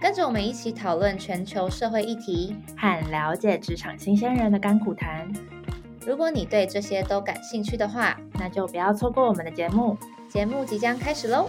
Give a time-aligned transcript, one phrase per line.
[0.00, 2.56] 跟着我们一起讨论全球社会议题。
[2.74, 5.30] 和了解职场新鲜人的甘苦谈。
[6.06, 9.98] 如果你对这些都感兴趣的话，那就不要错过我们的节目。
[10.26, 11.46] 节目即将开始喽！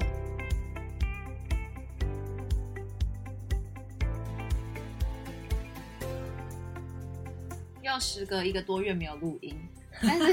[7.81, 9.55] 又时隔一个多月没有录音，
[10.01, 10.25] 但是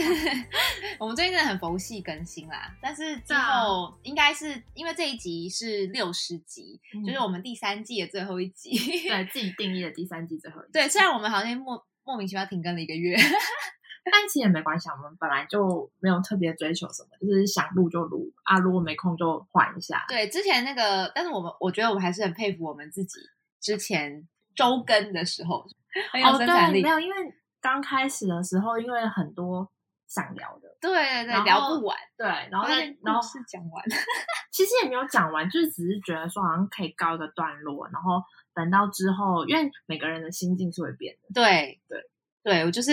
[0.98, 2.74] 我们最近真的很佛系更新啦。
[2.80, 8.70] 但是之后应该是因为这一集是六十集，就是我们第三季的最后一集，
[9.08, 10.72] 对自己定义的第三季最后一集。
[10.72, 13.16] 对，虽然我们好像莫莫名其妙停更了一个月，
[14.10, 20.04] 但其实也没关系，我们本来就没有特别追求什么，就是想录就录啊，如果没空就缓一下。
[20.08, 23.20] 对，之前那个，但是我们我觉得我们还是很佩服我们自己
[23.60, 25.66] 之前周更的时候
[26.10, 26.80] 很有哦，生产力。
[26.80, 27.16] 对，没有，因为
[27.60, 29.70] 刚开始的时候，因为很多
[30.06, 32.66] 想聊的，对对对，聊不完，对，然后
[33.02, 33.84] 然后是讲完，
[34.50, 38.22] 其实也没有讲完，就是只是觉得说好像可以告一个段落，然后
[38.54, 41.28] 等到之后，因为每个人的心境是会变的。
[41.34, 42.02] 对对
[42.42, 42.92] 对，我就是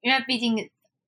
[0.00, 0.58] 因为毕竟，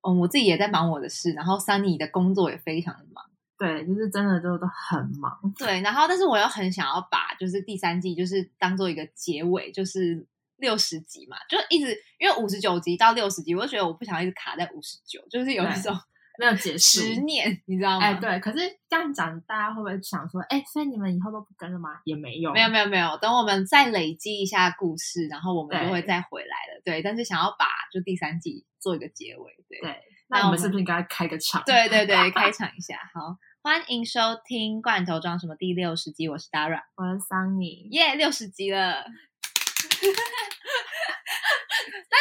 [0.01, 3.25] 嗯，我自己也在忙我的事，然后 Sunny 的工作也非常的忙，
[3.57, 5.37] 对，就是真的都都很忙。
[5.57, 10.25] 对，然后但是我又很想要把就是第三季就是当做一个结尾，就是
[10.57, 15.95] 六十集嘛，就一直因为五十九集到六十集，我就觉得我不想一直卡在五十九，就是有一种
[16.39, 18.05] 没有结束执念，你知道吗？
[18.05, 21.89] 哎，对，可是这样讲，大家会不会想说，哎，所以你们以后都不跟了吗？
[22.05, 26.81] 也没有，没有没有没有，等我们再累积一下故事，然后我们就会再回来了。
[26.83, 30.01] 对，但是想要把就第三季做一个结尾，对对。
[30.29, 31.61] 那我们是不是应该开个场？
[31.67, 37.87] 对对对，开 场一下，好，欢迎收听《罐头装什么》第六十集，我是 Dara，我是桑尼。
[37.91, 39.05] 耶，六十集了。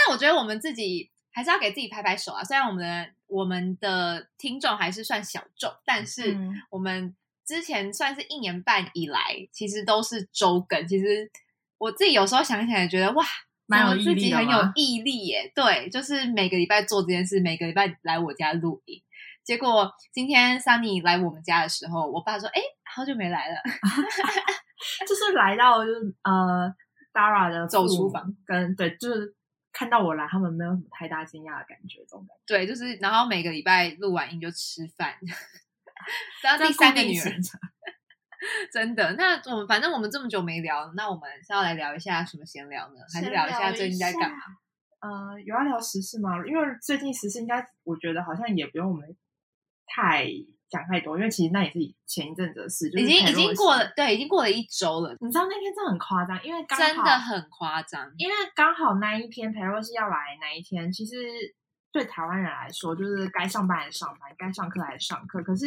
[0.05, 2.43] 但我觉得我们自己还是要给自己拍拍手啊！
[2.43, 7.15] 虽然我们的我们的听众还是算小众，但是嗯我们
[7.47, 10.87] 之前算是一年半以来，其实都是周更。
[10.87, 11.31] 其实
[11.79, 13.25] 我自己有时候想起来，觉得哇，
[13.67, 15.51] 蛮有自己很有毅力耶。
[15.55, 19.03] 对，就是每个礼拜做这件事，每个礼拜来我家录音。
[19.43, 22.61] 结果今天 Sunny 来我们家的时候，我爸说：“哎，
[22.95, 23.57] 好久没来了。
[25.09, 26.73] 就是来到就是呃
[27.13, 29.35] Dara 的走厨房，跟对，就是
[29.73, 32.43] 看到我来，他们没有什么太大惊讶的感觉，这种感”觉。
[32.47, 35.15] 对，就是然后每个礼拜录完音就吃饭。
[36.43, 37.61] 然后第三个女儿固定行，程
[38.73, 39.13] 真的。
[39.13, 42.95] 那我们反正我们这么久没聊，那我们是要来聊一下什么闲聊呢？
[43.15, 44.37] 还是聊一下最近在干嘛？
[45.01, 46.31] 呃，有要聊时事吗？
[46.47, 49.17] 因为最近时事应该，我觉得好像也不用我们
[49.87, 50.27] 太
[50.73, 53.93] 讲太多，因为其实那也是前一阵子的事，就是已经已经过了，。
[53.95, 58.11] 对，已经过了一周了，你知道那天真的很夸张，因为刚好真的很夸张。
[58.17, 61.15] 因为刚好那一天裴洛西要来那一天，其实
[61.93, 65.43] 对台湾人来说，就是该上班还是上班，该上课还是上课。
[65.43, 65.67] 可是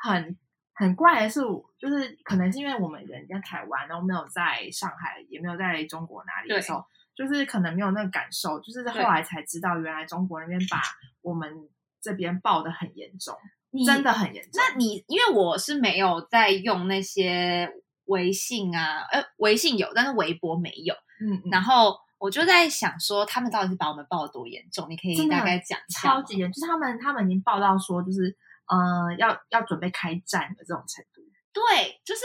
[0.00, 0.38] 很
[0.74, 1.40] 很怪的是，
[1.76, 6.84] 就是可能是因为我们人在台湾，然后没有在上海，也没有在中国哪里的时候，
[7.16, 8.60] 就是可能没有那个感受。
[8.60, 10.80] 就是后来才知道，原来中国那边把
[11.22, 11.68] 我们
[12.00, 13.36] 这边爆的很严重，
[13.84, 14.52] 真的很严重。
[14.54, 17.68] 那你因为我是没有在用那些
[18.06, 20.94] 微信啊，呃，微信有，但是微博没有。
[21.20, 24.86] 嗯，嗯然后我就在想说，他们到底是把我们爆的多严重？
[24.88, 28.36] 你可以大概讲一下超级严，就是他们他们已经报道说，就是
[28.68, 31.22] 呃要要准备开战的这种程度。
[31.52, 32.22] 对，就是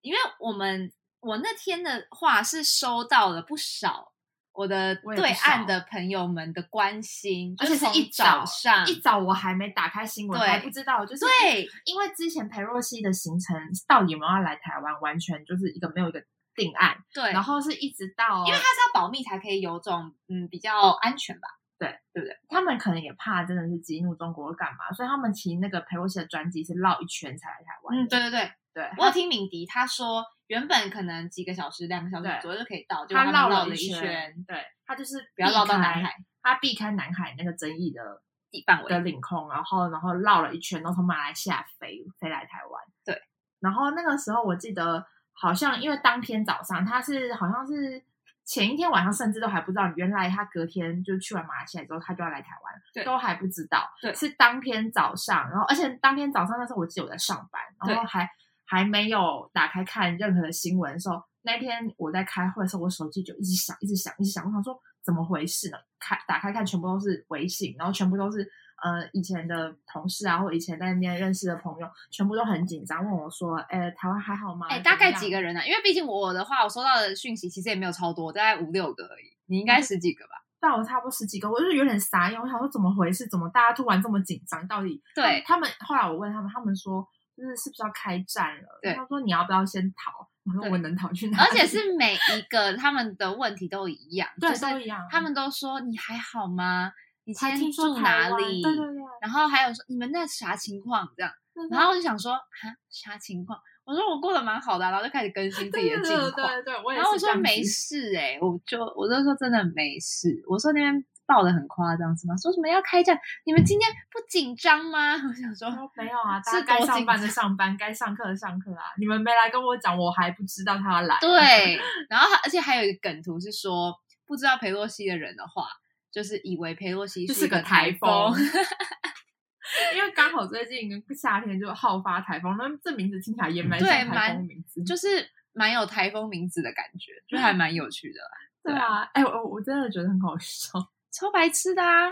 [0.00, 4.12] 因为我们我那天的话是收到了不少
[4.54, 13.56] 我的对岸的朋友们的关心，而且是一早上一早我还没打开新闻，对还不知道，就是对因为之前裴若曦的行程
[13.86, 16.22] 到底有没有要来台湾，完全就是一个没有一个
[16.54, 21.48] 定案，对，然后是一直到因为他是要保密才可以有种嗯比较安全吧。
[21.76, 22.38] 对对不对？
[22.48, 27.98] 他们可能也怕真的是激怒中国干嘛，所以他们骑那个裴若曦的专机是绕一圈才来台湾。
[27.98, 42.82] 嗯，对对对，对，我有听敏迪他说，原本可能几个小时、两个小时左右就可以到，就他绕了一圈，对他就是不要绕到南海，他避开南海那个争议的地范围的领空，然后然后绕了一圈，然后从马来西亚飞飞来台湾。
[43.04, 43.18] 对，
[43.60, 48.04] 然后那个时候我记得好像因为当天早上他是好像是
[48.44, 53.90] 前一天晚上甚至都还不知道，原来他隔天就去完马来西亚之后他就要来台湾，对都还不知道。
[54.02, 58.30] 对是当天早上，然后而且当天早上那时候我记得我在上班，然后对还
[58.64, 64.44] 还没有打开看任何的新闻的时候，那天我在开会的时候，我手机就一直响，一直响，一直响。
[64.44, 65.78] 我想说怎么回事呢？
[65.98, 68.40] 开打开看，全部都是微信，然后全部都是
[68.82, 75.40] 呃以前的同事啊，或以前在那边认识的朋友，全部都很紧张，问我说：“哎，台湾还好吗？”哎，大概几个？
[75.40, 75.66] 人呢、啊？
[75.66, 79.36] 因为毕竟我的话，我收到的讯息其实也没有超多，大概五六个而已。
[79.46, 80.30] 你应该十几个吧？
[80.58, 83.26] 到我差不多十几个，我就有点傻眼，我想说怎么回事？
[83.28, 84.66] 怎么大家突然这么紧张？
[84.66, 88.78] 到底对他们后来我问他们，他们说就是是不是要开战了？
[88.82, 90.10] 对他说你要不要先逃？
[90.44, 91.44] 我说我能逃去哪里？
[91.48, 96.92] 而且是 每一个他们的问题都一样，对就是都一样他们都说你还好吗？
[97.24, 98.62] 你今天才听说住哪里？
[98.62, 99.02] 对对对。
[99.22, 103.58] 然后还有说你们那啥情况这样，对然后我就想说哈啥情况？
[103.84, 106.32] 我说我过得蛮好的啊、然后就开始更新自己的近况。
[106.48, 110.42] 对对对，我也然后我说没事哎、我就我就说真的没事。
[110.48, 112.36] 我说那边报的很夸张是吗？
[112.36, 113.18] 说什么要开战？
[113.44, 115.14] 你们今天不紧张吗？
[115.28, 118.84] 我想说，说没有啊，大是家该上班的上班，该上课的上课啊。
[118.98, 121.18] 你们没来跟我讲，我还不知道他要来。
[121.20, 121.78] 对，
[122.08, 123.94] 然后而且还有一个梗图是说，
[124.26, 125.66] 不知道裴洛西的人的话，
[126.12, 128.42] 就是以为裴洛西是个个台风风。
[129.96, 134.84] 因为刚好最近夏天就好发台风，那这名字听起来也蛮像台风名字。
[134.84, 140.70] 就是蛮有台风名字的感觉，就还蛮有趣的啦，对啊，哎、我我真的觉得很好笑。
[141.14, 142.06] 超白痴的啊！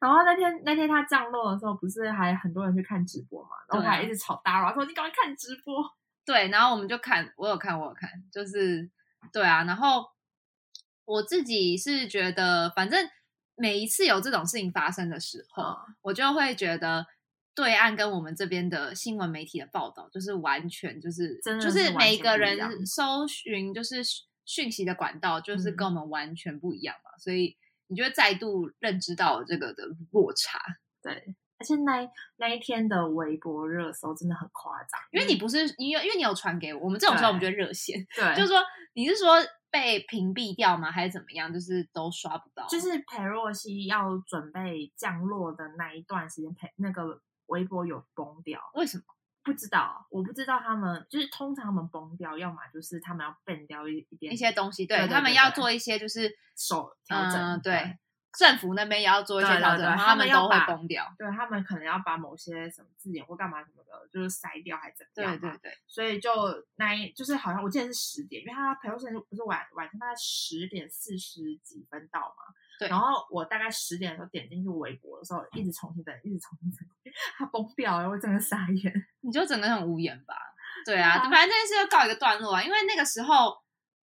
[0.00, 3.50] 然后那天那天他降落的时候，不是还很多人去看直播嘛？
[3.68, 5.84] 然后还一直吵大佬说：“你赶快看直播。
[6.24, 8.90] 对，然后我们就看，我有看，我有看，就是
[9.32, 9.64] 对啊。
[9.64, 10.06] 然后
[11.04, 13.08] 我自己是觉得，反正
[13.56, 17.06] 每一次有这种事情发生的时候，嗯我就会觉得
[17.54, 24.02] 对岸跟我们这边的新闻媒体的报道，就是完全就是真的就是每个人搜寻就是
[24.46, 27.56] 讯息的管道，就是跟嗯我们完全不一样嘛，所以
[27.90, 30.58] 你就会再度认知到这个的落差。”
[31.02, 31.12] 对，
[31.58, 38.62] 而且那那一天的微博热搜真的很夸张，因为你不是因为因为你有传给我，我们这种时候我们就会热线，对， 就是说
[38.94, 39.36] 你是说
[39.70, 40.90] 被屏蔽掉吗？
[40.90, 41.52] 还是怎么样？
[41.52, 49.04] 就是都刷不到，就是裴若曦要准备降落的那一段时间，裴那个微博有崩掉，为什么？
[49.42, 57.98] 不知道，我不知道他们就是通常他们崩掉，要么就是他们要变掉一一点一些东西，对他们要做一些就是手调整，嗯，对，
[58.38, 61.12] 政府那边也要做一些调整，他他们都会崩掉。
[61.18, 66.30] 对他们可能要把某些什么字眼或干嘛什么的，就是筛掉还是怎么样对对对，所以就
[66.76, 76.86] 那一就是好像我记得是十点，因为他裴洛西不是晚晚上大概十点四十几分到嘛，对然后我大概十点的时候点进去微博的时候，一直重新等，一直重新等，
[77.36, 78.92] 它崩掉了，我真的傻眼。
[79.20, 80.34] 你就整个很无言吧？
[80.84, 83.56] 对啊，啊反正这件事就告一个段落啊，因为那个时候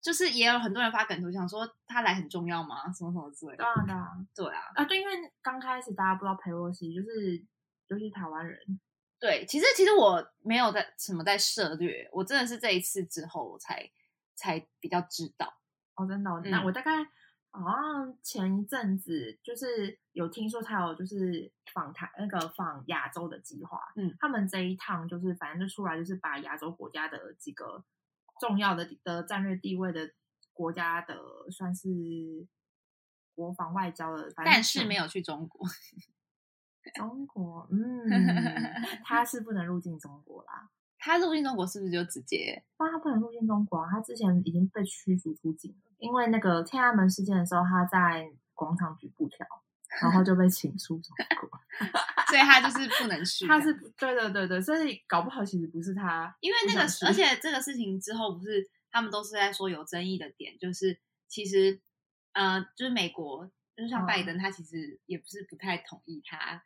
[0.01, 2.91] 就是也有很多人发梗图，想说他来很重要吗？
[2.91, 3.65] 什么什么之类的对。
[3.65, 7.37] 啊对啊对啊，啊对，因为刚开始大家不知道裴洛西就是
[7.87, 8.57] 就是台湾人，
[9.19, 13.87] 对，其实其实我没有在什么在涉略，我真的是这一次之后我才
[14.35, 15.53] 才比较知道。
[15.95, 16.91] 哦，真的哦、那嗯我大概
[17.53, 27.83] 好像前一阵子就是有听说他有就是访台那个访亚洲的计划，嗯，他们这一趟就是反正就出来就是把亚洲国家的几个
[28.39, 30.11] 重要的的战略地位的
[30.51, 31.15] 国家的
[31.51, 31.87] 算是
[33.35, 35.67] 国防外交的，反正但是没有去中国，
[36.95, 38.09] 中国， 嗯，
[39.03, 40.69] 他是不能入境中国啦。
[41.03, 42.63] 他入境中国是不是就直接？
[42.77, 49.45] 但他不能入境中国啊，他之前已经被驱逐出境了，因为那个天安门事件的时候，他在广场举布条，
[50.01, 51.49] 然后就被请出中国。
[52.31, 53.45] 所以他就是不能去。
[53.45, 61.81] 他是对对对对，所以搞不好其实不是他，因为那个而且这个事情之后，不是他们都是在说有争议的点，就是其实，
[62.31, 66.63] 呃，就是美国，就是像拜嗯登，他其实也不是不太同意他，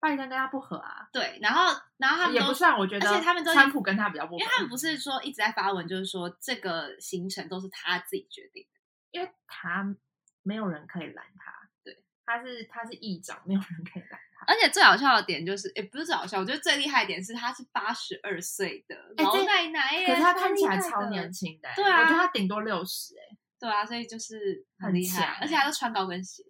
[0.00, 8.80] 拜登跟他不合啊，对，然后，然后他们也不算，我觉得，而且他们都川普跟他比较不合，因为他们不是说一直在发文，就是说这个行程都是他自己决定的，
[9.10, 9.94] 因为他
[10.42, 14.46] 没有人可以拦他，对，他是他是议长，没有人可以拦他。
[14.46, 21.68] 而且最好笑的点就是，也不是最好笑，我觉得最厉害的点是他是八十二岁的老奶奶耶，可是他看起来超年，轻的。
[21.68, 26.42] 欸、对啊我觉得他顶多六十哎，对啊，所以就是很很厉害强，而且他都穿高跟鞋，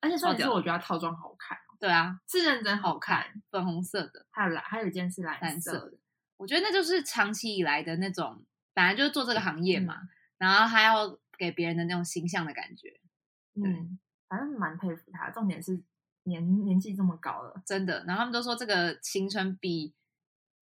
[0.00, 3.42] 而且重点是我觉得他套装好看，对啊，是认真好好看。
[3.50, 4.26] 粉红色的。
[4.30, 5.98] 还有蓝，还有一件是蓝色的，蓝色的
[6.36, 8.44] 我觉得那就是长期以来的那种，
[8.74, 10.08] 本来就是做这个行业嘛，嗯
[10.38, 13.00] 然后还要给别人的那种形象的感觉，
[13.54, 15.30] 嗯，反正蛮佩服他。
[15.30, 15.82] 重点是
[16.22, 18.04] 年年纪这么高了，真的。
[18.06, 19.92] 然后他们都说这个行程比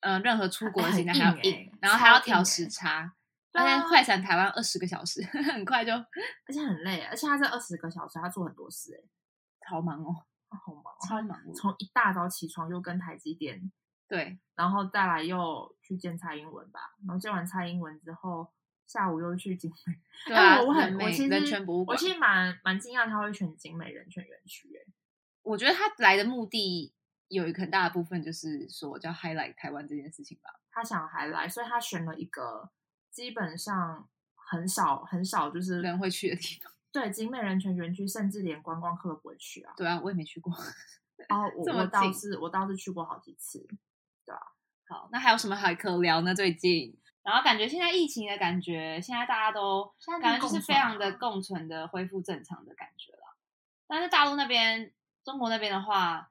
[0.00, 3.12] 呃任何出国的很行程还要硬，硬欸然后还要调时差，
[3.52, 11.54] 对啊而且快闪台湾二十个小时， 很快就而且很累，而且他这二十个小时他做很多事，哎，好忙哦，他好忙哦，超忙碌。
[11.54, 13.70] 从一大早起床又跟台积电，
[14.08, 18.52] 对，然后再来又去见蔡英文吧，然后见完蔡英文之后
[18.86, 19.94] 下午又去景美。
[20.26, 24.86] 对我我很我其实我其实蛮蛮惊讶他会选景美人权园区诶。
[25.42, 26.92] 我觉得他来的目的
[27.28, 30.50] 有一个很大的部分就是说叫 highlight 台湾这件事情吧。
[30.70, 32.70] 他想还来，所以他选了一个
[33.10, 36.72] 基本上很少很少就是人会去的地方。
[36.96, 39.74] 对景美人权园区，甚至连观光客都不会去啊。
[39.76, 40.50] 对啊，我也没去过。
[41.28, 43.66] 哦， 我我倒是我倒是去过好几次。
[44.24, 44.40] 对啊
[44.88, 46.34] 好，那还有什么还可聊呢？
[46.34, 53.36] 最近，然后感觉现在疫情的感觉，现在大家都感觉就是非常的共存的恢复正常的感觉了。
[53.86, 54.90] 但是大陆那边、
[55.22, 56.30] 中国那边的话，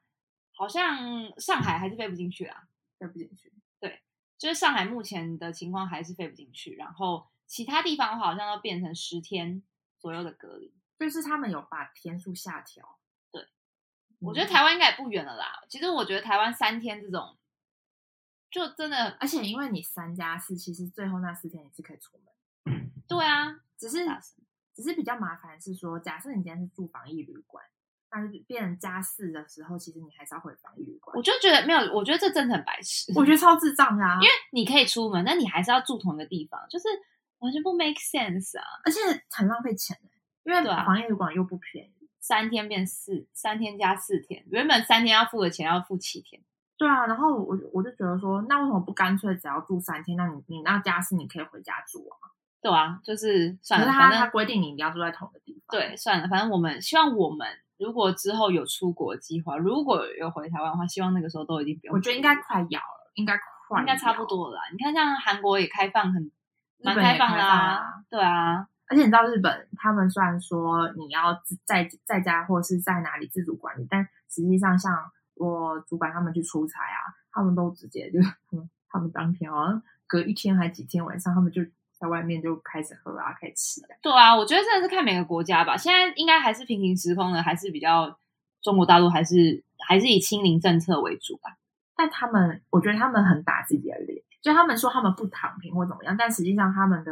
[0.55, 2.63] 好像上海还是飞不进去啊。
[2.97, 3.53] 飞不进去。
[3.79, 4.01] 对
[4.37, 9.61] 就是上海目前的情况还是飞不进去，然后其他地方的话好像要变成十天
[10.05, 10.71] 左右的隔离。
[10.99, 12.99] 就是他们有把天数下调。
[13.31, 15.63] 对嗯，我觉得台湾应该也不远了啦。
[15.67, 17.35] 其实我觉得台湾三天这种，
[18.51, 24.05] 就真的而且因为你三加四，其实最后那四天你是可以出门，对啊，只是
[24.75, 27.65] 只是比较麻烦是说，假设你今天是住防疫旅馆，
[28.09, 31.21] 但是变成加四的时候，其实你还是要回防疫旅馆我。
[31.23, 33.11] 就觉得没有，我觉得这真的很白痴。
[33.15, 34.15] 我觉得超智障啊！
[34.21, 36.87] 因为你可以出门，但你还是要住同一个地方，就是
[37.45, 38.65] 完全不 make sense 啊！
[38.83, 38.99] 而且
[39.29, 40.09] 很浪费钱欸
[40.43, 42.09] 因为对啊防疫旅馆又不便宜。
[42.19, 46.41] 三天变四，三天加四天，原本三天要付的钱要付七天。
[46.75, 50.17] 对啊，然后我我就觉得说，那为什么不干脆只要住三天？
[50.17, 52.33] 那你你那家是你可以回家住啊。
[52.61, 55.79] 对啊，就是算了，反正他规定你一定要住在同一个地方。
[55.79, 57.47] 对，算了，反正我们希望我们
[57.77, 61.95] 如果之后有出国计划，如果有回台湾的话，希望那个时候都已经不用。
[61.95, 63.37] 我觉得应该快要了，应该
[63.67, 64.25] 快，应该差不。
[64.25, 64.63] 多了啦。
[64.71, 66.31] 你看，像韩国也开放很
[66.83, 74.93] 蛮开放的啊啊，对啊，而且你知道日本，他们虽然说你要自在在家或是在哪里自主管理，但实际上像
[75.35, 81.61] 我主管他们去出差啊，他们都直接就他们他们当天好像隔一天还几天晚上，他们就
[81.97, 83.95] 在外面就开始喝啊，开始吃啊。
[84.01, 85.75] 对啊，我觉得真的是看每个国家吧。
[85.75, 88.17] 现在应该还是平行时空的，还是比较
[88.61, 91.57] 中国大陆还是还是以清零政策为主吧。
[91.97, 97.11] 但他们，我觉得他们很打自己的脸，就他们说他们不躺平或怎么样，但实际上他们的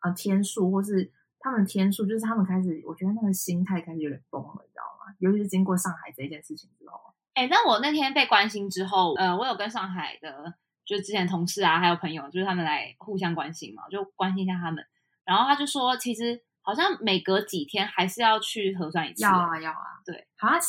[0.00, 5.12] 呃天数或是他们天数，就是他们开始，我觉得那个心态开始有点崩了，你知道吗？
[5.18, 7.00] 尤其是经过上海这件事情之后，
[7.34, 10.54] 哎，那我那天被关心之后，呃，我有跟上海的，
[10.84, 14.84] 就是之前同事啊，还有朋友，就是他们来互相关心嘛，就关心一下他们。
[15.24, 19.24] 然后他就说，其实好像每隔几天还是要去核酸一次。
[19.24, 20.60] 要啊要啊，对，好像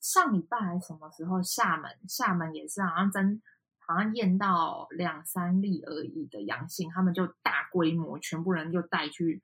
[0.00, 3.40] 上礼拜还是什么时候，厦门厦门也是好像真
[3.86, 9.42] 好像验到两三例而已的阳性，他们就大规模全部人就带去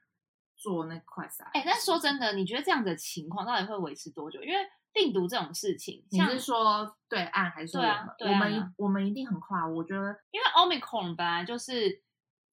[0.57, 1.45] 做那快筛。
[1.53, 4.43] 哎，但说真的，你觉得这样子的情况到底会维持多久？
[4.43, 4.59] 因为
[4.93, 7.91] 病毒这种事情，你是说对岸还是对们？
[7.91, 12.03] 啊对啊我们一我们一定很快，我觉得因为 Omicron 本来就是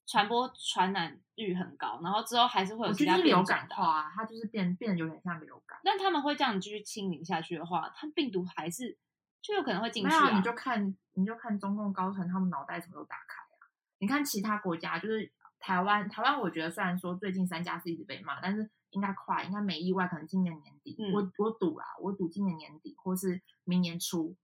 [0.05, 3.77] 传播传染率很高，然后之后还是会我有其他流感的啊。
[3.77, 5.79] 感化啊，它就是变变得有点像流感。
[5.83, 8.97] 但他们会这样继续清零下去的话，它病毒还是
[9.45, 10.37] 就有可能会进去没有啊，啊。
[10.37, 13.69] 你就看你就看中共高层他们脑袋什么都打开啊。
[13.99, 24.35] 你看其他国家，就是台湾，台湾我觉得虽然说最近三家是一直被骂，但是应该快，应该没意外，可能今年年底，嗯我我赌啦，我赌今年年底或是明年初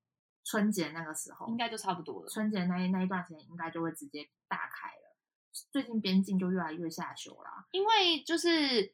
[0.44, 2.30] 春节那个时候，应该就差不多了。
[2.30, 5.18] 春节那一那一段时间应该就会直接大开了。
[5.72, 7.66] 最近边境就越来越下修啦。
[7.72, 8.94] 因为就是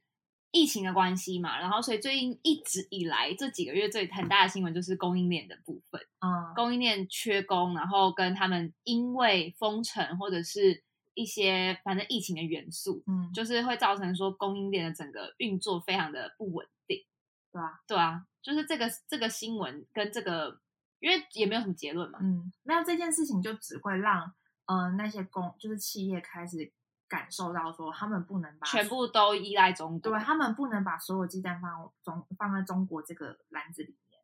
[0.51, 17.03] 疫情的关系嘛，然后所以最近一直以来这几个月最很大的新闻就是供应链的部分，嗯，供应链缺工，然后跟他们因为封城或者是一些反正疫情的元素，嗯，就是会造成说供应链的整个运作非常的不稳定。
[17.51, 20.59] 对啊，对啊，就是这个这个新闻跟这个，
[20.99, 22.19] 因为也没有什么结论嘛。
[22.21, 24.31] 嗯，没有这件事情就只会让
[24.65, 26.71] 呃那些工就是企业开始
[27.07, 34.19] 感受到说他们不能把全部都依赖中国，对他们不能把所有鸡蛋放中放在中国这个篮子里面。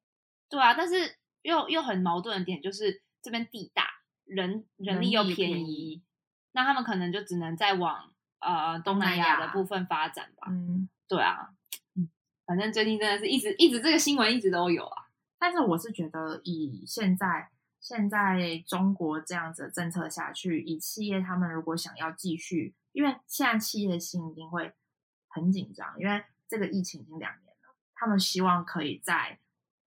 [0.49, 3.85] 对啊，但是又又很矛盾的点就是这边地大，
[4.25, 6.03] 人人力又便宜，
[6.51, 10.47] 那他们可能就只能再往呃东南亚的部分发展吧。
[10.49, 11.49] 嗯，对啊，
[11.95, 12.09] 嗯，
[12.45, 15.07] 反正最近真的是一直一直这个新闻一直都有啊。
[15.39, 17.49] 但是我是觉得以现在
[17.83, 24.71] 现在中国这样子的政策下去，以企业他们如果想要继续，因为现在企业心一定会
[25.27, 29.37] 很紧张，因为这个疫情已经两年了，他们希望可以在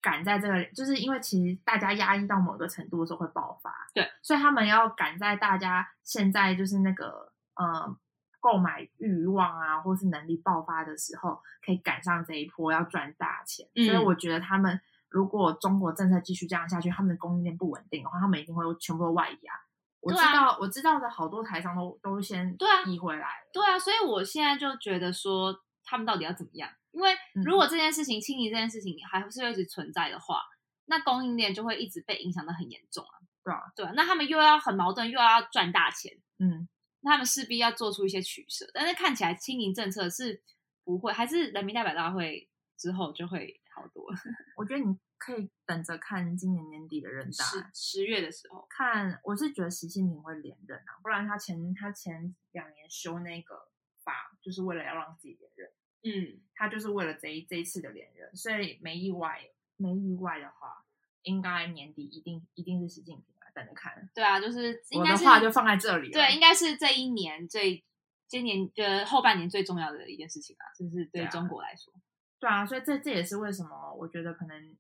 [0.01, 7.97] 赶在这个，就是因为其实大家压抑到某个程度的时候会爆发，对，所以他们要赶在大家现在就是那个呃
[8.41, 14.81] 购买欲望啊，或是能力爆发的时候，可以赶上这一波要赚大钱，嗯所以我觉得他们。
[15.17, 19.55] 如果中国政策继续这样下去，他们的供应链不稳定的话，他们一定会全部都外移啊。
[20.01, 23.51] 我知道我知道的好多台商都都先对啊移回来了。
[23.51, 26.71] 对啊，所以我现在就觉得说，他们到底要怎么样？
[26.93, 30.43] 因为嗯如果这件事情清理这件事情还是一直存在的话，
[30.85, 33.17] 那供应链就会一直被影响的很严重啊。
[33.43, 36.69] 对啊，对啊，那他们又要很矛盾，又要赚大钱，嗯，
[37.01, 38.67] 那他们势必要做出一些取舍。
[38.75, 40.43] 但是看起来清零政策是
[40.85, 44.05] 不会，还是人民代表大会之后就会好多。
[44.57, 47.45] 我觉得你可以等着看今年年底的人大。
[47.45, 53.69] 十十月的时候，看，我是觉得习近平会连任啊，不然他前他前两年修那个
[54.05, 55.71] 法，就是为了要让自己连任，
[56.03, 59.41] 嗯，他就是为了这一这一次的连任，所以没意外，
[59.77, 60.85] 没意外的话，
[61.23, 64.09] 应该年底一定一定是习近平啊，等着看。
[64.15, 66.13] 对啊，就是应我该是的话就放在这里了。
[66.13, 67.85] 对，应该是这一年最
[68.29, 71.93] 今年呃后半年最重要的一件事情啊，就是对中国来说。
[72.39, 74.77] 对啊，所以这这也是为什么我觉得可能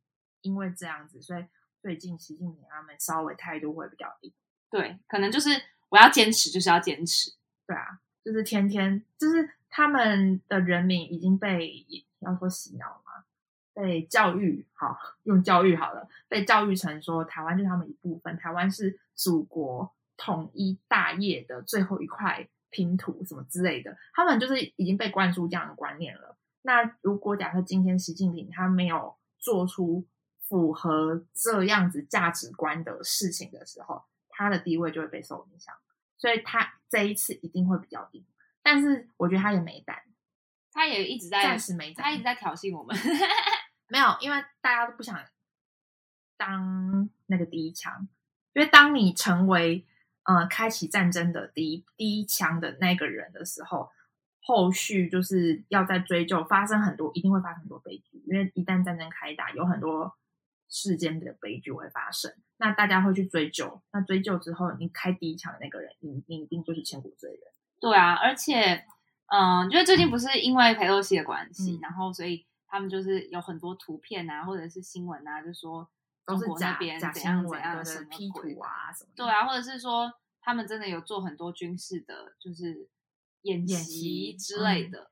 [0.47, 1.45] 因为这样子，所以
[1.83, 4.33] 最近习近平他们稍微态度会比较硬。
[4.71, 5.51] 对，可能就是
[5.89, 7.33] 我要坚持，就是要坚持。
[7.67, 11.85] 对啊，就是天天就是他们的人民已经被
[12.21, 13.25] 要说洗脑嘛，
[13.75, 26.37] 被教育好用教育好了，被教育成说台湾就是他们一部分，台湾是祖国统一大业的最后一块拼图什么之类的，他们就是已经被灌输这样的观念了。
[26.63, 30.05] 那如果假设今天习近平他没有做出
[30.49, 35.75] 符合这样子价值观的事情的时候，他的地位就会被受影响。
[36.19, 38.25] 所以他这一次一定会比较硬，
[38.63, 40.03] 但是我觉得他也没胆，
[40.73, 42.97] 他也一直在暂时没胆，他一直在挑衅我们。
[43.89, 45.23] 没有，因为大家都不想
[46.39, 48.09] 当那个第一枪，
[48.55, 49.85] 因为当你成为
[50.23, 53.91] 呃开启战争的第一第一枪的那个人的时候，
[54.41, 60.17] 后续就是要再追究，发生很多一定会发生很多悲剧，因为一旦战争开打，有很多
[60.69, 67.41] 世间的悲剧会发生，那大家会去追究，那追究之后，你开第一枪的那个人，你你一定就是千古罪人。
[67.81, 68.85] 对啊，而且
[69.27, 75.89] 嗯，因为最近不是因为裴洛西的关系，嗯然后所以他们就是有很多图片啊，或者是新闻啊，就说
[76.27, 79.25] 中都是假国那边假新闻，怎样怎样对对什么 P 图啊什么的。
[79.25, 82.89] 对啊，或者是说他们真的有做很多军事的，就是
[83.43, 85.11] 演演习习之类嗯的。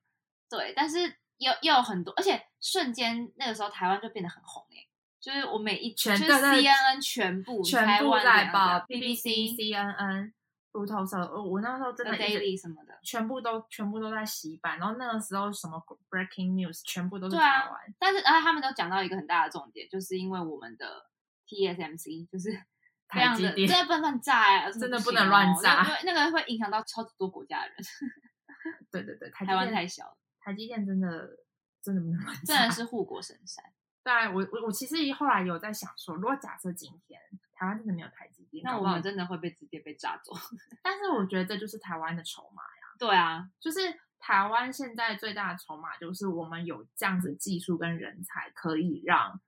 [0.48, 0.98] 对，但是
[1.38, 4.88] 又又有很多，而且瞬间那个时候台湾就变得很红诶、
[5.24, 10.32] 就是我每一全就是全对对 CNN 全部全部湾怎样在报的 BBC、CNN、
[10.72, 12.92] 路透社，我我那时候真的 Daily 什么的。
[13.02, 21.06] 全部都全部都在洗版，然后那个时候什么 breaking news 全部都是台湾，但是然后他们都讲到一个很大的重点，就是因为我们的
[21.48, 22.50] TSMC 就是
[23.08, 27.76] 非常的，台积电真的不能乱炸啊，真的不能乱哦炸那那个会影响到超级多国家的人。
[28.92, 31.28] 对对对，台湾电太小了，台积电真的
[31.82, 33.64] 真的不能乱真的是护国神山。
[34.04, 37.18] 对啊，我我我其实后来有在想说，如果假设今天
[37.54, 40.32] 台湾真的没有台积电，那我们真的会被直接被炸走。
[40.82, 43.80] 但是我觉得这就是台湾的筹码呀，对啊，就是
[44.18, 49.40] 台湾现在最大的筹码就是我们有这样子技术跟人才，可以让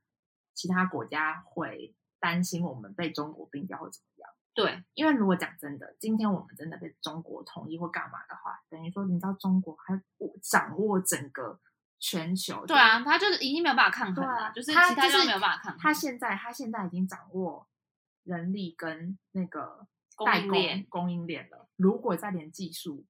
[0.55, 4.31] 其他国家会担心我们被中国并掉或怎么样。
[4.55, 10.03] 对，因为如果讲真的，今天我们真的被中国统一或干嘛的话，等于说你知道中国还
[10.41, 11.61] 掌握整个
[11.99, 12.65] 全球。
[12.67, 15.81] 对啊，他就是已经没有办法抗衡了，对啊，就是他其他就是没有办法抗衡。
[15.81, 17.69] 他现在他现在已经掌握
[18.25, 21.69] 人力跟那个供代工应链供应链了。
[21.77, 23.05] 如果再连技术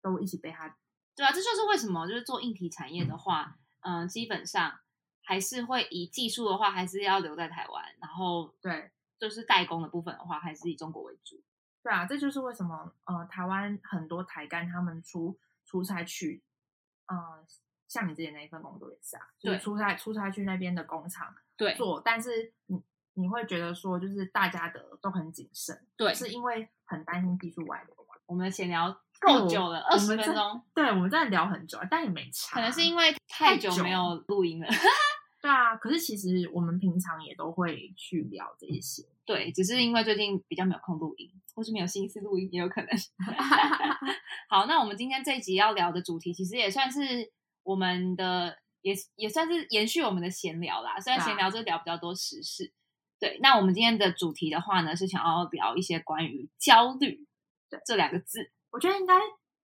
[0.00, 0.76] 都一起被他
[1.16, 4.80] 对啊，这就是为什么就是做硬体产业的话，嗯、基本上
[5.22, 11.40] 还是会以技术的话，还是要留在台湾，然后对就是代工的部分的话，还是以中国为主。
[11.82, 16.42] 对啊，这就是为什么呃台湾很多台干他们出出差去，
[17.06, 17.44] 呃
[17.94, 21.32] 像你之前那一份工作也是啊，就是出差出差去那边的工厂。
[21.56, 28.16] 对做，但是你你会觉得说，就是大家的都很谨慎，对，是因为很担心技术外流嘛。
[28.26, 32.56] 我们闲聊够久了，二十分钟，对，我们真的聊很久，但也没差。
[32.56, 34.66] 可能是因为太久没有录音了。
[35.40, 39.04] 对啊，可是其实我们平常也都会去聊这一些。
[39.24, 42.88] 对，只是因为最近比较没有空录音，或是没有心思录音，也有可能。
[44.50, 47.30] 好，那我们今天这一集要聊的主题，其实也算是
[47.64, 51.00] 我们的，也也算是延续我们的闲聊啦。
[51.00, 52.72] 虽然闲聊就聊比较多时事，
[53.18, 53.38] 对。
[53.42, 57.26] 那我们今天的主题的话呢，是想要聊一些关于焦虑
[57.68, 58.52] 对这两个字。
[58.70, 59.14] 我觉得应该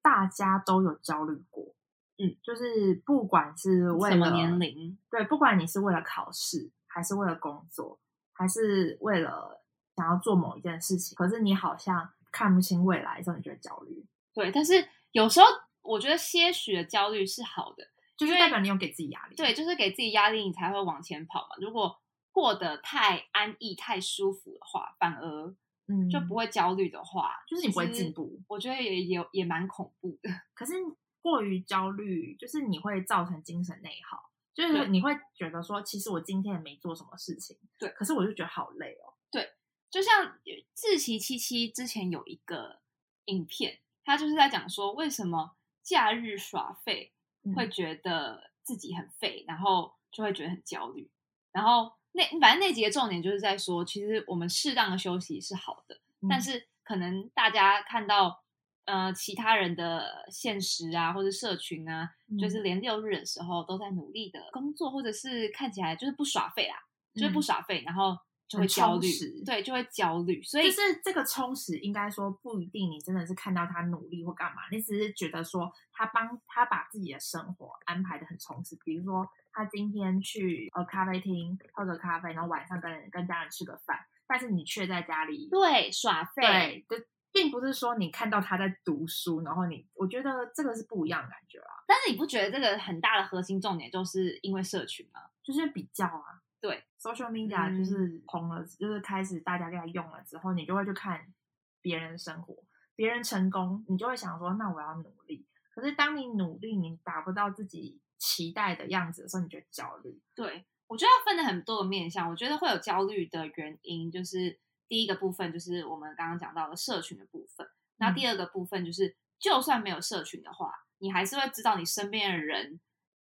[0.02, 1.74] 大家都有焦虑过，
[2.18, 4.96] 嗯，就是不管是为了什么年龄？
[5.10, 8.00] 对，不管你是为了考试，还是为了工作，
[8.32, 9.60] 还是为了
[9.96, 15.46] 想要做某一件事情，可是你好像看不清未来的时候，你觉得焦虑，对，但是有时候
[15.82, 19.36] 我觉得些许的焦虑是好的，就是代表你有给自己压力。
[19.36, 21.56] 对，就是给自己压力，你才会往前跑嘛。
[21.60, 22.00] 如果
[22.32, 25.54] 过得太安逸、太舒服的话，反而
[25.88, 28.40] 嗯，就不会焦虑的话，就是你不会进步。
[28.46, 30.30] 我觉得也也也蛮恐怖的。
[30.54, 30.74] 可是
[31.20, 39.14] 过于焦虑，就是你会造成精神内耗，就是你会觉得说，其实我今天也没做什么事情，对可是我就觉得好累哦。
[39.30, 39.50] 对
[39.90, 40.38] 就像
[40.74, 42.80] 志奇七七之前有一个
[43.24, 45.56] 影片，他就是在讲说为什么
[45.90, 47.54] 假日耍废嗯。
[47.54, 51.10] 会觉得自己很废，然后就会觉得很焦虑。
[51.52, 56.42] 然后那反正那集的重点就是在说，其实我们适当的休息是好的，但嗯。
[56.42, 58.42] 是可能大家看到
[58.84, 66.76] 呃其他人的现实啊，或者社群啊，就是嗯连六日的时候都在努力的工作，或者是看起来就是不耍废啦，
[67.14, 67.42] 就是不嗯。
[67.42, 68.16] 耍废，然后
[68.50, 69.08] 就会焦虑，
[69.46, 70.42] 对，就会焦虑。
[70.42, 78.76] 所以就是这个充实，应该说不一定你真的是看到他努力或干嘛，你只是觉得说他帮他把自己的生活安排的很充实。
[78.84, 95.20] 比如说他今天去呃咖啡厅喝个咖啡，然后晚上跟人跟家人吃个饭，但是你却在家里对耍废，对，就并不是说你看到他在读书，然后你我觉得这个是不一样的感觉啊，但是你不觉得这个很大的核心重点就是因为社群吗？
[95.44, 96.39] 就是比较啊。
[96.60, 101.32] 对，social media 嗯就是红了，就是开始大家在用了之后，你就会去看
[101.80, 102.54] 别人的生活，
[102.94, 105.46] 别人成功，你就会想说，那我要努力。
[105.74, 110.20] 可是当你努力，你达不到自己期待的样子的时候，你就焦虑。
[110.34, 112.28] 对，我觉得要分的很多个面向。
[112.28, 122.78] 我觉得会有焦虑的原因，就是第一个部分就是我们刚刚讲到的社群的部分，那嗯第二个部分就是，就算没有社群的话，你还是会知道你身边的人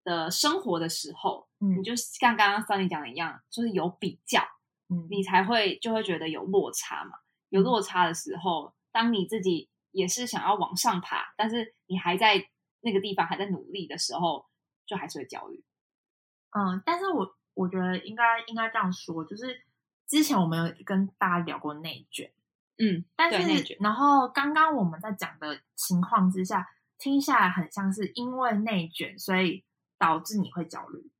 [0.08, 4.40] 的生活的时候，嗯你就像刚刚 Sunny 讲的一样，就是有比较，
[4.88, 7.18] 嗯你才会就会觉得有落差嘛。
[7.50, 12.48] 有落差的时候，当你自己也是想要往上爬，但是你还在
[12.80, 14.46] 那个地方还在努力的时候，
[14.86, 15.62] 就还是会焦虑。
[16.50, 19.62] 嗯，但是我我觉得应该应该这样说，就是
[20.06, 22.32] 之前我们有跟大家聊过内卷，
[22.78, 26.66] 嗯，但是然后刚刚我们在讲的情况之下，
[26.98, 29.64] 听下来很像是因为内卷，所以
[29.98, 31.10] 导致你会焦虑，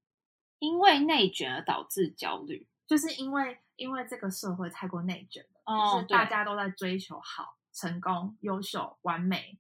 [0.59, 2.67] 因为内卷而导致焦虑。
[2.87, 9.59] 就是因为因为这个社会太过内卷了，哦就是大家都在追求好、成功、优秀、完美，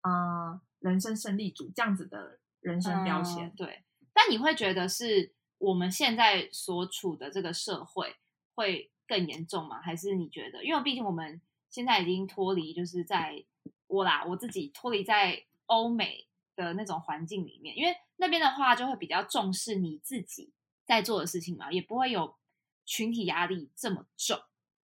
[0.00, 3.46] 呃，人生胜利组这样子的人生标签。
[3.48, 8.16] 嗯对，但你会觉得是我们现在所处的这个社会
[8.54, 9.82] 会更严重吗？
[9.82, 13.44] 还是你觉得，因为毕竟我们现在已经脱离，就是在
[13.86, 20.52] 我啦，我自己脱离在欧美的那种环境里面，因为那边的话就会比较重视你自己
[20.84, 22.36] 在做的事情嘛，也不会有
[22.84, 24.38] 群体压力这么重。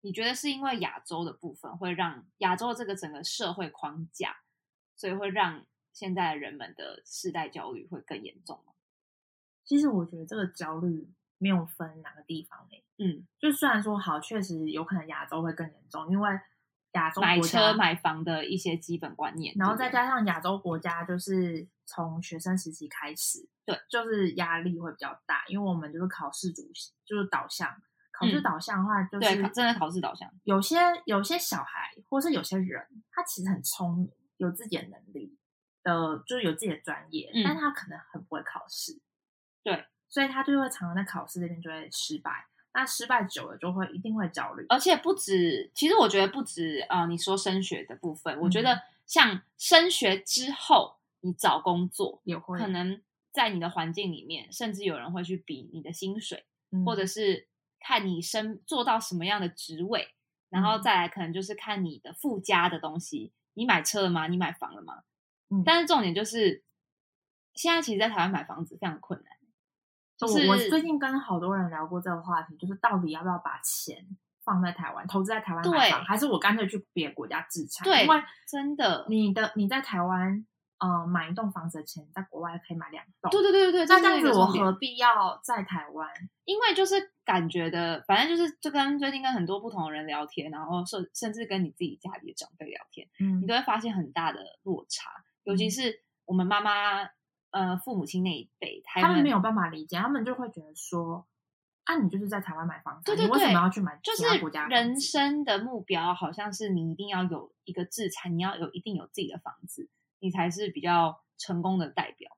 [0.02, 4.38] 你觉得是因为亚洲的部分会让亚洲这个整个社会框架，
[4.96, 8.74] 所以会让现在人们的世代焦虑会更严重吗？
[9.66, 16.30] 其实我觉得这个焦虑没有分哪个地方诶、嗯，就虽然说好，确实有可能亚洲会更严重，因为
[16.94, 26.64] 亚洲买国家车买房的一些基本观念，然后再加上亚洲国家就是从学生时期开始，对，就是压力会比较大，因为我们就是考试主
[27.06, 27.70] 就是导向，
[28.12, 35.38] 考试嗯导向的话就对是考真的考试导向，有些有些小孩或是有些人，他其实很聪明，有自己的能力
[35.84, 37.44] 的，就是有自己的专业，嗯。
[37.44, 39.00] 但他可能很不会考试，
[39.64, 53.02] 对，所以他就会常常在考试这边就会失败，那失败久了就会一定会焦虑，而且不止，其实我觉得不止啊、呃你说升学的部分，我觉嗯得像升学之后，你找工作，也会可能
[53.32, 57.48] 在你的环境里面，甚至有人会去比你的薪水，嗯或者是
[57.80, 60.10] 看你升做到什么样的职位，
[60.50, 64.28] 然后嗯再来可能就是看你的附加的东西，你买车了吗？
[64.28, 65.04] 你买房了吗？
[65.50, 66.64] 嗯但是重点就是，
[67.56, 69.34] 现在其实，在台湾买房子非常困难。
[70.20, 74.06] 就是我我最近跟好多人聊过这个话题，就是到底要不要把钱
[74.44, 77.86] 放在台湾，投资在台湾买对房，还是我干脆去别的国家自产？
[77.86, 80.46] 对因为真的，你的你在台湾
[80.80, 83.32] 呃买一栋房子的钱，在国外可以买两栋。
[83.32, 86.10] 对对对对对，那这样子我何必要在台湾？
[86.44, 95.12] 因为就是感觉的，反正就是就跟最近跟很多不同的人聊天，然后甚甚至跟你自己家里的长辈聊天，嗯你都会发现很大的落差，
[95.44, 97.08] 尤其嗯是我们妈妈
[97.52, 101.28] 呃父母亲那一辈，他他们没有办法理解，他们就会觉得说，
[101.86, 104.24] 啊，你就是在台湾买房子啊，对对你为什么要去买就是
[104.70, 112.32] 人生的目标，好像是你一定要有一个自产，你要有一定有自己的房子，你才是比较成功的代表。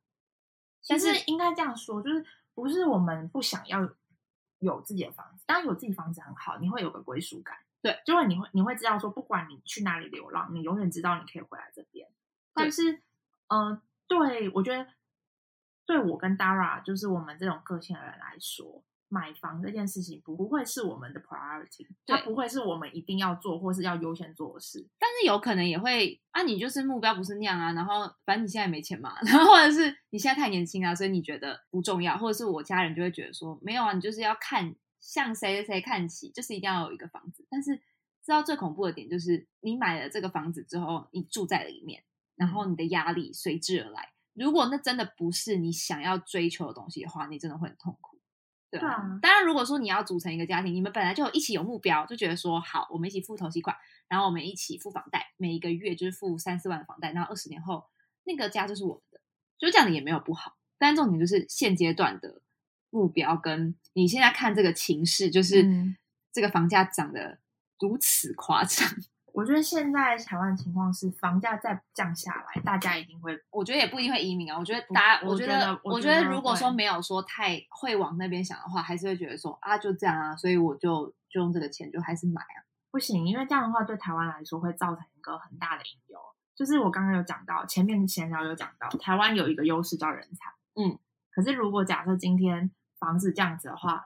[0.87, 3.87] 但但是是应该这样说，就是不是我们不想要
[4.59, 12.07] 有自己的房子，当然有自己房子很好，你会有个归属感，对，就会你会你会知道说，不管你去哪里流浪，你永远知道你可以回来这边。
[12.53, 13.01] 但是，
[13.47, 14.87] 呃，对我觉得，
[15.91, 24.87] 对我跟 Dara 就是我们这种个性的人来说，买房这件事情不不会是我们的 priority，它不会是我们一定要做或是要优先做的事。
[24.97, 37.45] 但是有可能也会啊，你就是目标不是那样啊，然后反正你现在没钱嘛， 然后或者是你现在太年轻啊，所以你觉得不重要，或者是我家人就会觉得说没有啊，你就是要看向谁谁谁看齐，就是一定要有一个房子。
[37.49, 37.75] 但是
[38.23, 42.01] 知道最恐怖的点就是你买了这个房子之后，你住在里面，
[42.37, 44.13] 然后你的压力随之而来。
[44.33, 48.19] 如果那真的不是你想要追求的东西的话，你真的会很痛苦。
[48.69, 53.75] 对对啊当然，如果说你要组成一个家庭，你们本来就一起有目标，就觉得说好，我们一起付头期款，
[54.07, 57.83] 然后我们一起付房贷，每一个月就是付三四万的房贷，然后二十年后
[58.23, 59.19] 那个家就是我们的，
[59.59, 60.55] 就这样的也没有不好。
[60.77, 62.41] 但重点就是现阶段的
[62.89, 65.97] 目标跟你现在看这个情势，就是嗯
[66.31, 67.39] 这个房价涨得
[67.77, 68.87] 如此夸张，
[69.33, 74.57] 我觉得现在台湾情况是房价再降下来，大家一定会我觉得也不一定会移民啊。
[74.57, 82.59] 我觉得大家，我觉得，我我觉得觉得如果说没有说太会往那边想的话，还是会觉得说啊，就这样啊，所以我就就用这个钱就还是买啊。
[82.91, 86.19] 不行，因为这样的话对台湾来说会造成一个很大的隐忧。
[86.53, 90.99] 就是我刚刚有讲到，前面闲聊有讲到，台湾有一个优势叫人才，嗯，
[91.31, 94.05] 可是如果假设今天房子这样子的话，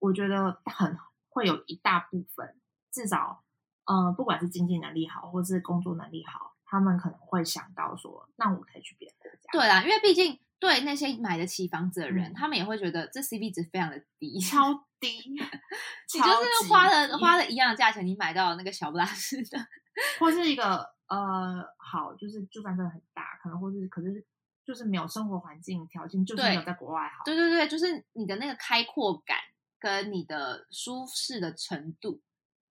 [0.00, 0.98] 我觉得很
[1.28, 2.56] 会有一大部分，
[2.90, 3.43] 至少，
[3.86, 12.34] 呃，不管是经济能力好，或是工作能力好，他们可能会想到说，那我可以去别的国家，对啦，因为毕竟对那些买得起房子的人，嗯。
[12.34, 19.58] 他们也会觉得这 CP 值非常的低，超 低，你就是花了花了一样的价钱，你买到那个小不拉屎的，
[20.18, 24.24] 或是一个呃好，就是就算真的很大，可能或是可是
[24.64, 27.22] 就是没有生活环境条件，就是没有在国外好。
[27.26, 29.36] 对对对，就是你的那个开阔感
[29.78, 32.22] 跟你的舒适的程度，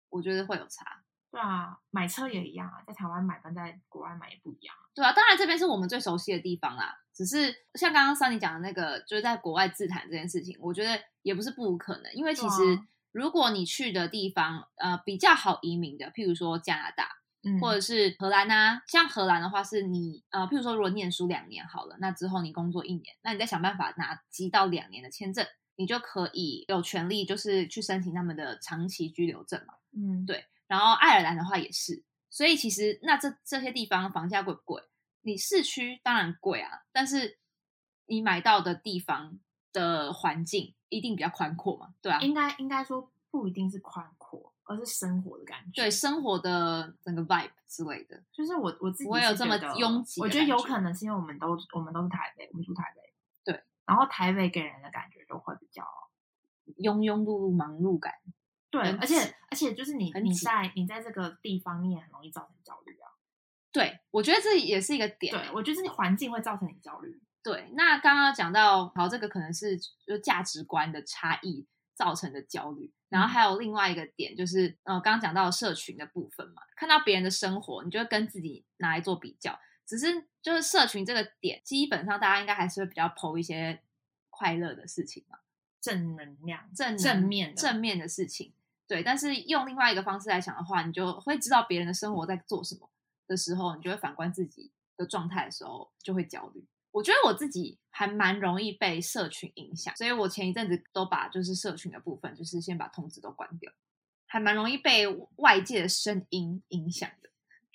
[0.10, 1.01] 我觉得会有差。
[1.32, 4.76] 对啊，买车也一样啊，在台湾买跟在国外买也不一样。
[4.94, 7.00] 对啊，当然这边是我们最熟悉的地方啦。
[7.13, 12.13] 只是像刚刚 Sunny 讲的那个，就是在国外自产这件事情，我觉得也不是不可能。
[12.13, 17.10] 因为其实啊如果你去的地方，呃，比较好移民的，譬如说加拿大
[17.44, 29.74] 嗯，或者是荷兰啊，像荷兰的话，是你呃，譬如说如果念书两年好了，那之后你工作一年，那你再想办法拿积到两年的签证，你就可以有权利就是去申请他们的长期居留证嘛。
[29.94, 34.81] 嗯，对然后爱尔兰的话也是，所以其实那这这些地方房价贵不贵？
[35.19, 37.38] 你市区当然贵啊，但是
[38.05, 39.38] 你买到的地方
[39.73, 45.81] 的环境一定比较宽阔嘛，对啊，应该应该说不一定是宽阔，而是生活的感觉。
[45.81, 53.13] 对，生活的整个 vibe 之类的，就是我我自己我有这么拥挤我觉得有可能是因为我们都我们都是台北，我们住台北。
[53.43, 55.84] 对，然后台北给人的感觉就会比较
[56.77, 58.13] 庸庸碌碌、忙碌感。
[58.71, 63.12] 对，而且而且就是你你在你在这个地方，你也很容易造成焦虑啊。
[63.71, 65.34] 对，我觉得这也是一个点。
[65.34, 67.21] 对，我觉得你环境会造成你焦虑。
[67.43, 79.60] 对，那刚刚讲到，好，这个可能是就价值观的差异造成的焦虑，然后还有另外一个点就是，呃，刚刚讲到社群的部分嘛，看到别人的生活，你就会跟自己拿来做比较。
[79.86, 83.81] 只是就是社群这个点，基本上大家应该还是会比较剖一些
[84.29, 85.39] 快乐的事情嘛，
[85.81, 88.53] 正能量、正正面的正面的事情。
[88.91, 92.89] 对，但是用另外一个方式来想的话，你就会知道别人的生活在做什么
[93.25, 96.67] 的时候，你就会反观自己的状态的时候，就会焦虑。
[96.91, 103.71] 我觉得我自己还蛮容易被社群影响，所以我前一阵子都把就是社群的部分，就是先把通知都关掉，
[104.27, 107.30] 还蛮容易被外界的声音影响的。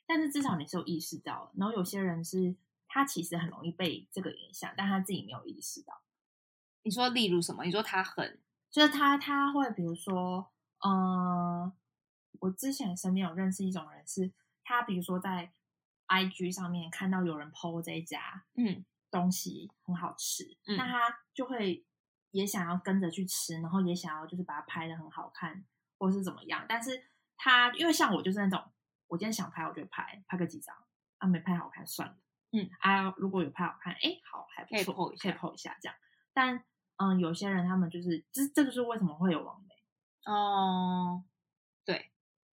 [0.07, 2.55] 但是至少你是有意识到，然后有些人是
[2.87, 6.03] 他其实很容易被这个影响，但他自己没有意识到。
[6.83, 7.65] 你说例如什么？
[7.65, 8.39] 你说他很
[8.71, 11.73] 就是他他会比如说，呃，
[12.41, 15.53] 我之前身边有认识一种人是，他比如说在
[16.09, 21.85] IG 上面看到有人 PO 这一家嗯东西很好吃，嗯那他就会
[22.31, 25.65] 也想要跟着去吃，然后也想要就是把它拍的很好看，
[25.99, 26.67] 或是怎么样。
[26.69, 28.63] 但是他因为像我就是那种，
[29.09, 30.77] 我今天想拍我就拍，拍个几张
[31.19, 32.17] 啊，没拍好看算了，
[32.53, 34.85] 嗯啊，如果有拍好看，哎，好还不可以
[35.17, 35.97] 可以 PO 一下这样。
[36.35, 36.63] 但
[36.99, 39.75] 嗯，有些人他们就是，这这就是为什么会有网媒。
[40.27, 41.23] 哦，
[41.85, 42.11] 对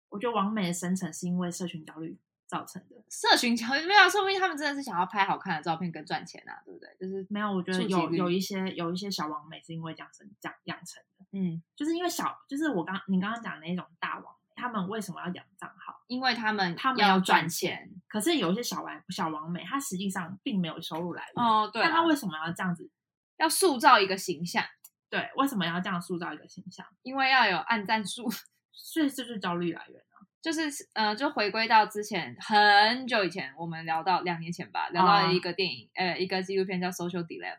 [0.10, 2.96] 我觉得王美的生成是因为社群焦虑造成的。
[3.10, 6.90] 社群焦虑没有，说不定他们真的是想要拍好看的照片跟赚钱啊，对不对？
[7.00, 16.02] 就是没有，我觉得有有一些有一些小王美是因为这样生这样养成的，嗯，就是因为小，就是我刚你刚刚讲的那种大王美，他们为什么要养账号？
[16.08, 21.46] 因为他们他们要要赚赚钱，可是有一些小王小王美，他实际上并没有收入来源。
[21.46, 22.90] 哦，对啊，但他为什么要这样子？
[23.38, 24.64] 要塑造一个形象，
[25.12, 26.84] 对，为什么要这样塑造一个形象？
[27.04, 28.32] 因为要有暗赞数，
[28.72, 30.26] 所以这就是焦虑来源啊。
[30.42, 37.58] 就是呃，就回归到之前很久以前，我们聊到两年前吧，聊到啊一个电影，呃，一个纪录片叫《Social Dilemma》，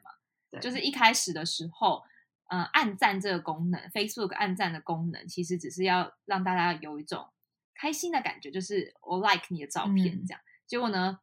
[0.51, 2.03] 对就是一开始的时候，
[2.49, 7.29] 呃，暗赞这个功能，Facebook 暗赞的功能，其实只是要让大家有一种
[7.75, 10.41] 开心的感觉，就是我 like 你的照片嗯这样。
[10.67, 11.21] 结果呢，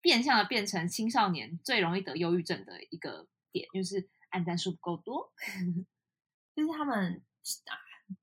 [0.00, 5.32] 变相的变成青少年最容易得忧郁症的一个点，就是按赞数不够多。
[6.54, 7.22] 就是他们
[7.66, 7.72] 啊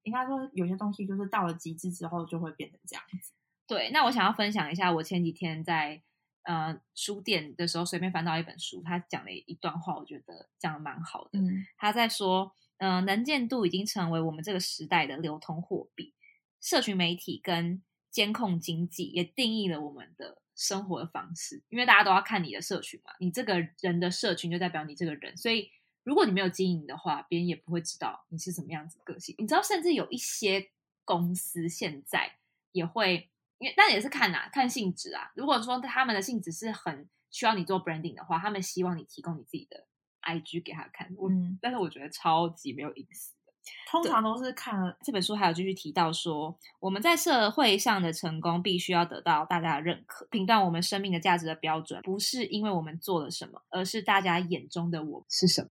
[0.03, 3.33] 应该说有些东西就是到了极致之后就会变成这样子。
[3.67, 6.01] 对，那我想要分享一下，我前几天在
[6.43, 11.39] 呃书店的时候随便翻到一本书，他讲了一段话，我觉得讲的蛮好的。
[11.39, 16.13] 嗯他在说，嗯、能见度已经成为我们这个时代的流通货币，
[16.61, 25.71] 社群媒体跟监控经济也定义了我们的生活的方式，因为大家都要看你的社群嘛，你这个人的社群就代表你这个人，所以
[26.03, 29.35] 如果你没有经营的话，别人也不会知道你是什么样子的个性。
[29.37, 30.69] 你知道，甚至有一些
[31.05, 32.37] 公司现在
[32.71, 35.31] 也会，因为但也是看呐、看性质啊。
[35.35, 39.85] 如果说他们的性质是很需要你做 branding 的话，他们希望你提供你自己的
[40.23, 41.13] IG 给他看。
[41.17, 43.41] 我嗯，但是我觉得超级没有隐私的。
[43.91, 55.69] 通常都是看了这本书还有继续提到说，我们在社会上的成功必须要得到大家的认可，评断我们生命的价值的标准，不是因为我们做了什么，而是大家眼中的我是什么。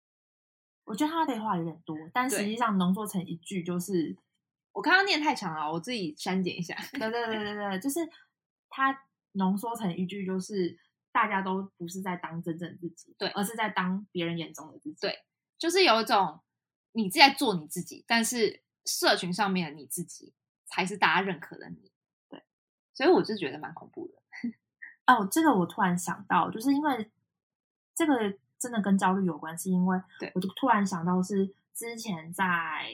[0.92, 4.14] 我觉得他的话有点多，但实对际上浓缩成一句就是，
[4.72, 6.76] 我刚刚念太长了，我自己删减一下。
[6.92, 8.00] 对对对对对，就是
[8.68, 8.94] 他
[9.33, 10.78] 浓缩成一句就是，
[11.11, 14.98] 大家都不是在当真正自己，对而是在当别人眼中的自己。
[15.00, 15.24] 对
[15.59, 16.42] 就是有一种
[16.92, 20.35] 你自己在做你自己，但是社群上面的你自己
[20.66, 21.90] 才是大家认可的你。
[22.28, 22.42] 对，
[22.92, 24.50] 所以我就觉得蛮恐怖的。
[25.09, 27.11] 哦，这个我突然想到，就是因为
[27.94, 32.87] 这个真的跟焦虑有关，是因为对我就突然想到是之前在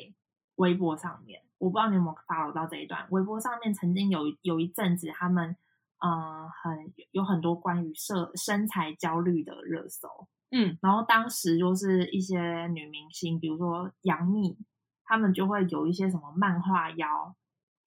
[0.54, 5.54] 微博上面，我不知道你有没有 follow 到这一段，微博上面曾经有有一阵子他们
[6.00, 10.08] 呃很有很多关于身身材焦虑的热搜，
[10.50, 14.56] 嗯，然后当时就是一些女明星，比如说杨幂，
[15.04, 17.36] 她们就会有一些什么漫画腰。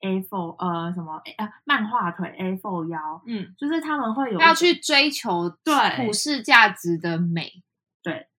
[0.04, 7.62] A four，呃什么呃漫画腿 A four 腰，嗯，就是他们会有要去追求对普世价值的美，对，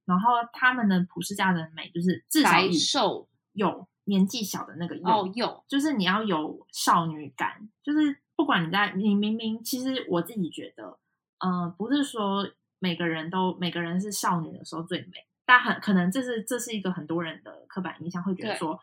[0.04, 10.98] 然后他们的普世价值的美就是至少瘦有年纪小的那个幼，哦有，就是你要有少女感，就是不管你在你明明其实我自己觉得，
[11.38, 18.80] 呃，不是说每个人都每个人是少女的时候最美，但很可能这是这是一个很多人的刻板印象，会觉得说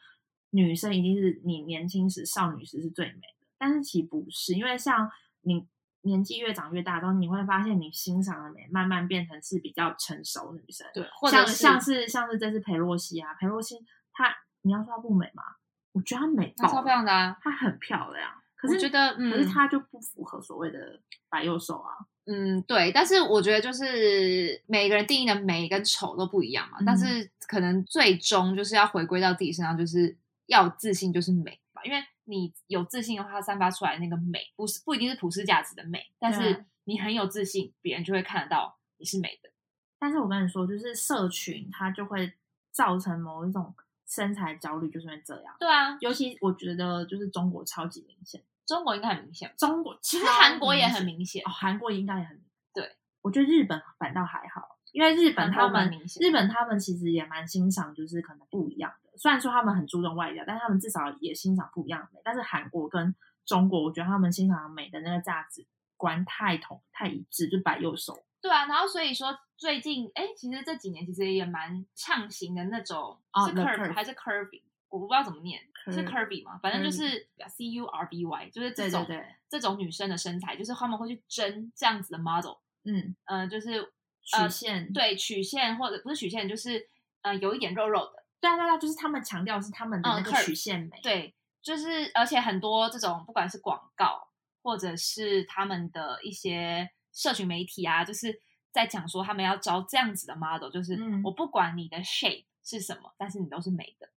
[0.51, 5.67] 女生一定是你年轻时少女时是最美的，但是其实不是，因为像你
[6.09, 13.77] 年纪越长越大之后，你会发现你欣赏的美慢慢变成是比较成熟的女生，对，或者是像像是像是这次裴洛西啊，裴洛西
[14.11, 15.43] 她你要说她不美吗？
[15.91, 17.37] 我觉得她美她超漂亮的啊。
[17.41, 21.93] 她很漂亮，可是我觉得嗯可是她就不符合所谓的白幼瘦啊。
[22.25, 31.97] 嗯，对，但是我觉得就是每个人定义的美跟丑都不一样嘛，嗯但是可能最终就是要回归到自己身上，就是要自信就是美吧，因为
[32.29, 39.49] 你有自信的话，它散发出来那个美不是不一定是普世价值的美，但是你很有自信，别人就会看得到你是美的。
[39.97, 42.31] 但是我跟你说，就是社群它就会
[42.71, 43.73] 造成某一种
[44.07, 45.55] 身材焦虑，就是因为这样。
[45.59, 52.95] 对啊，尤其我觉得就是中国超级明显，中国应该很明显，中国其实韩国也很明显哦，，韩国应该也很明显对。
[53.21, 59.08] 我觉得日本反倒还好，因为日本他们蛮明显日本他们其实也蛮欣赏，就是可能不一样的。
[59.19, 62.21] 虽然说他们很注重外表，但是他们至少也欣赏不一样的美。
[62.23, 63.13] 但是韩国跟
[63.45, 65.65] 中国，我觉得他们欣赏美的那个价值
[65.97, 68.17] 观太同太一致，就摆右手。
[68.41, 75.59] 对啊，然后所以说最近哎，其实这几年其实也蛮畅行的那种，哦是 curve 还是 curvy，我不知道怎么念，
[75.91, 76.57] 是 Curvy 吗？
[76.63, 82.55] 反正就是 C U R B Y，就是这种对，这种女生的身材，就是他们会去争这样子的 model，
[82.85, 83.83] 嗯，呃，就是
[84.21, 86.87] 曲线，对曲线或者不是曲线，就是
[87.23, 90.99] 呃有一点肉肉的，对啊对啊，就是他们强调是他们的那嗯个曲线美。
[91.01, 94.29] 对，就是而且很多这种不管是广告
[94.61, 104.09] 或者是他们的一些社群媒体啊，就是在讲说他们要招这样子的 model，就是嗯我不管你的 shape 是什么，但是你都是美的。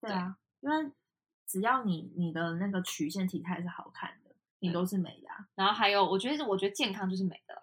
[0.00, 0.92] 对啊，因为
[1.46, 5.46] 只要你你的那个曲线体态是好看的，你都是美的、啊。
[5.54, 7.60] 然后还有，我觉得我觉得健康就是美的啦，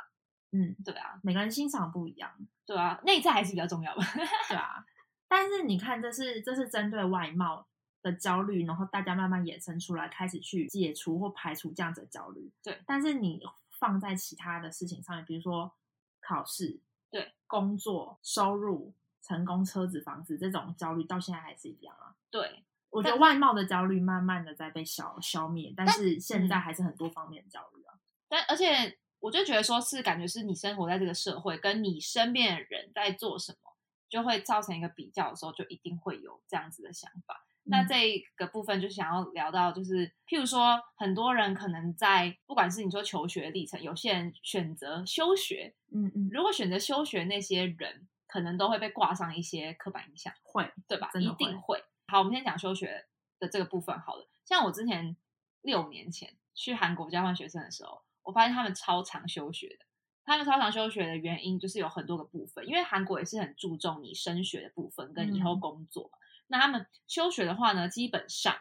[0.51, 2.31] 嗯，对啊，每个人欣赏不一样。
[2.65, 4.03] 对啊，内在还是比较重要吧。
[4.49, 4.83] 对啊，
[5.31, 7.65] 但是你看，这是这是针对外貌
[8.01, 12.51] 的焦虑，然后大家慢慢衍生出来，开始去解除或排除这样子的焦虑。
[12.61, 13.41] 对，但是你
[13.79, 15.71] 放在其他的事情上面，比如说
[16.19, 22.13] 考试、对工作、收入、成功、车子、房子这种焦虑，到现在还是一样啊。
[22.29, 27.95] 对，我觉得外貌的焦虑慢慢的在被消消灭，但是现在嗯还是很多方面的焦虑啊。
[28.27, 33.70] 但而且我就觉得说是感觉是你生活在这个社会，跟你身边的人在做什么，
[34.11, 37.47] 就会造成一个比较的时候，就一定会有这样子的想法。
[37.63, 51.09] 那嗯这个部分就想要聊到，就是譬如说，很多人可能在不管是你说求学历程，有些人选择休学，嗯嗯，如果选择休学，那些人可能都会被挂上一些刻板印象，会，对吧？
[51.13, 51.81] 一定会。
[52.07, 53.05] 好，我们先讲休学
[53.39, 54.27] 的这个部分好了。
[54.43, 55.15] 像我之前
[55.61, 59.85] 六年前去韩国交换学生的时候，我发现他们超常休学的。
[60.23, 66.17] 他们超常休学的原因就是有很多个部分，因为韩国也是很注重你升学的部分跟以后嗯工作嘛。
[66.47, 68.55] 那他们休学的话呢，基本上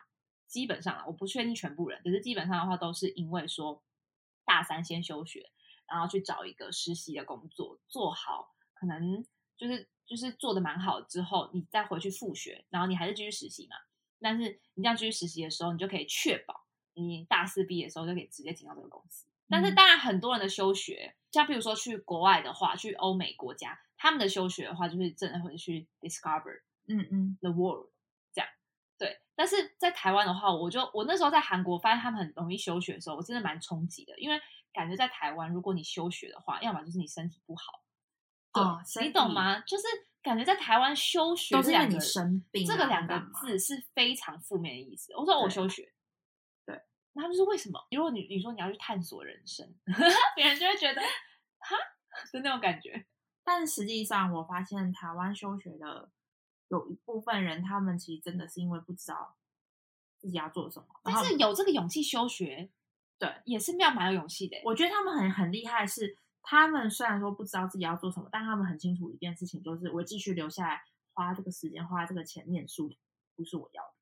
[0.47, 3.83] 基本上啊，我不确定全部人，可是基本上的话都是因为说
[4.45, 5.51] 大三先休学，
[5.87, 9.25] 然后去找一个实习的工作，做好，可能
[9.57, 13.77] 就是就是做的蛮好之后，你再回去复学，然后你还是继续实习嘛。
[14.19, 19.30] 但是你这样继续实习的时候，你就可以确保你大四毕业的时候就可以直接进到这个公司。
[19.51, 27.91] 但是嗯当然，很多人的休学，像比如说去国外的话，去欧美国家，他们的休学的话，就是真的会去 discover 嗯嗯 the world
[28.33, 28.49] 这样。
[28.97, 34.41] 对，但是在台湾的话，我就我那时候在韩国发现他们很容易休学的时候，我真的蛮冲击的，因为
[34.73, 37.83] 感觉在台湾，如果你休学的话，要么就是你身体不好，
[38.53, 39.59] 对，哦你懂吗？
[39.61, 39.85] 就是
[40.23, 45.15] 感觉在台湾休学都是因为你生病啊这个两个字是非常负面的意思。
[45.17, 45.93] 我说我对休学，对，
[47.13, 47.87] 那他们说为什么？
[47.91, 49.75] 如果你你说你要去探索人生，
[50.37, 51.77] 别人就会觉得哈
[52.33, 53.07] 的那种感觉。
[53.43, 56.11] 但实际上，我发现台湾休学的
[56.69, 59.37] 有一部分人，他们其实真的是因为不知道
[60.19, 60.87] 自己要做什么。
[61.03, 62.71] 但是有这个勇气休学，
[63.19, 64.63] 对，也是要蛮有勇气的欸。
[64.65, 70.85] 我觉得他们很很厉害是，他们虽然说不知道自己要做什么，但他们很清楚一件事情，就是我继续留下来，
[71.15, 72.95] 花这个时间，花这个钱念书，
[73.35, 73.95] 不是我要的。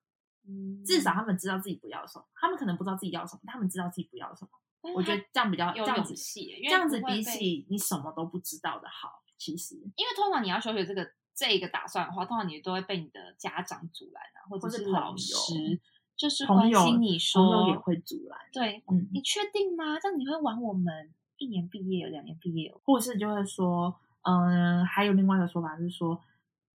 [0.49, 4.51] 嗯至少他们知道自己不要什么，他们可能不知道自己要什么，他们知道自己不要什么。
[4.94, 15.80] 我觉得这样比较有这样子这样子比起你什么都不知道的好，其实因为通常你要休学这个这一个打算的话，通常你都会被你的家长阻拦啊，或者是是老朋友师，
[16.16, 19.99] 就是关朋友心你朋说，友也会阻拦，对，嗯，你确定吗？
[20.01, 22.80] 这样你会玩我们一年毕业，两年毕业哦？
[22.84, 26.22] 或是就会说，嗯、还有另外一个说法是说，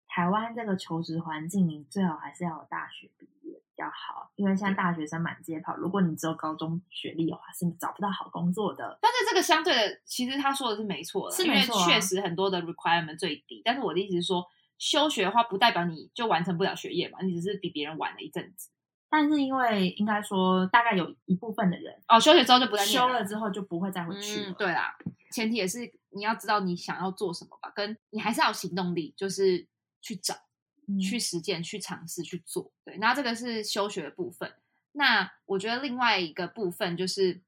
[0.07, 3.42] 台湾这个求职环境，你最好还是要有大学毕业
[3.75, 8.99] 比较好，因为现在大学生满街跑，如果你只有高中学历的话，是找不到好工作的。
[9.01, 13.61] 但是这个相对的，其实他说的是没错的，因为是没错啊确实很多的 requirement 最低。
[13.65, 14.45] 但是我的意思是说，
[14.77, 18.69] 休学的话不代表你就完成不了学业嘛，你只是比别人晚了一阵子。
[19.09, 24.49] 但是因为应该说，大概有一部分的人哦，休学之后就不再念休了之后就不会再回去了。
[24.49, 24.95] 嗯，对啦，
[25.31, 25.79] 前提也是
[26.11, 29.67] 你要知道你想要做什么吧，跟你还是要有行动力，就是
[30.01, 30.52] 去找、嗯
[31.01, 32.71] 去实践、去尝试、去做。
[32.83, 34.53] 对，那这个是休学的部分。
[34.93, 37.41] 那我觉得另外一个部分就是，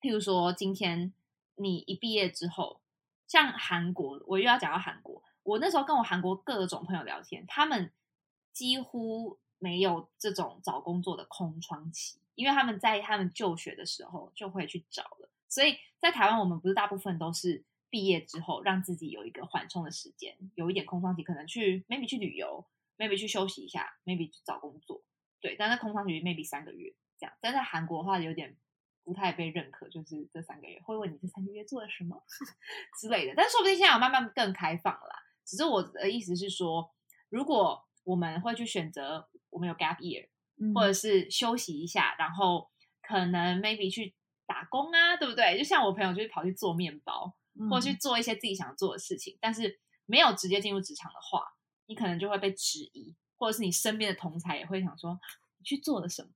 [0.00, 1.12] 譬如说今天
[1.56, 2.80] 你一毕业之后，
[3.26, 7.92] 像韩国，我又要讲到韩国，我那时候跟我韩国各种朋友聊天，他们
[8.52, 15.28] 几乎没有这种找工作的空窗期，因为他们在他们就学的时候就会去找了。
[15.48, 22.64] 所以在台湾，我们不是大部分都是毕业之后让自己有一个缓冲的时间，有一点空窗期，可能去 maybe 去旅游
[22.98, 25.02] ，maybe 去休息一下，maybe 去找工作。
[25.40, 27.34] 对，但在空窗期 maybe 三个月这样。
[27.40, 28.56] 但在韩国的话，有点
[29.04, 32.22] 不太被认可，就是这三个月会问你这三个月做了什么
[33.00, 33.32] 之类的。
[33.36, 35.16] 但是说不定现在有慢慢更开放了啦。
[35.46, 36.92] 只是我的意思是说，
[37.30, 40.28] 如果我们会去选择，我们有 gap year，
[40.60, 42.68] 嗯或者是休息一下，然后
[43.00, 44.14] 可能 maybe 去
[44.46, 45.56] 打工啊，对不对？
[45.56, 47.34] 就像我朋友就是跑去做面包，
[47.70, 51.46] 或者去嗯做一些自己想做的事情，但是没有直接进入职场的话，
[51.88, 55.18] 你可能就会被质疑，或者是你身边的同才也会想说
[55.58, 56.28] 你去做了什么。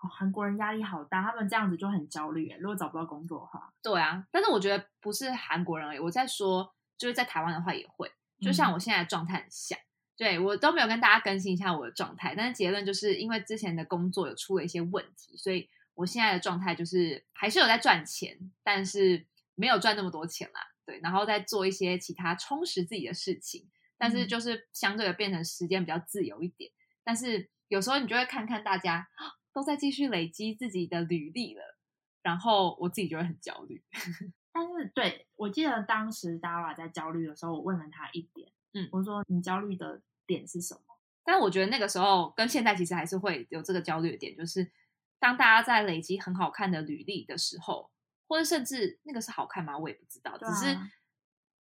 [0.00, 2.56] 哦韩国人压力好大，他们这样子就很焦虑耶。
[2.60, 8.10] 如果找不到工作的话，对啊，但是我觉得不是韩国人而已，我在说就是在台湾的话也会，
[8.40, 9.78] 就像嗯我现在的状态很像。
[10.16, 20.60] 对我都没有跟大家更新一下我的状态，但是结论就是因为之前的工作有出了一些问题，所以我现在的状态就是还是有在赚钱，但是没有赚那么多钱啦。
[20.84, 23.68] 对，然后再做一些其他充实自己的事情，
[23.98, 26.70] 但是嗯就是相对的变成时间比较自由一点。
[27.04, 31.76] 但是有时候你就会看看大家啊都在继续累积自己的履历了，
[32.22, 33.82] 然后我自己就会很焦虑。
[34.52, 40.80] 但是对我记得当时 Dara 在焦虑的时候，我问了他一点，嗯我说你焦虑的点是什么？
[41.24, 44.70] 但我觉得那个时候跟现在其实还是会有这个焦虑的点，就是
[45.18, 47.90] 当大家在累积很好看的履历的时候，
[48.26, 49.76] 或者甚至那个是好看吗？
[49.78, 50.90] 我也不知道，对只是啊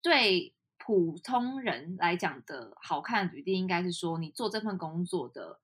[0.01, 0.54] 对
[0.85, 5.59] 普通人来讲的好看的履历，应该是说你做这份工作的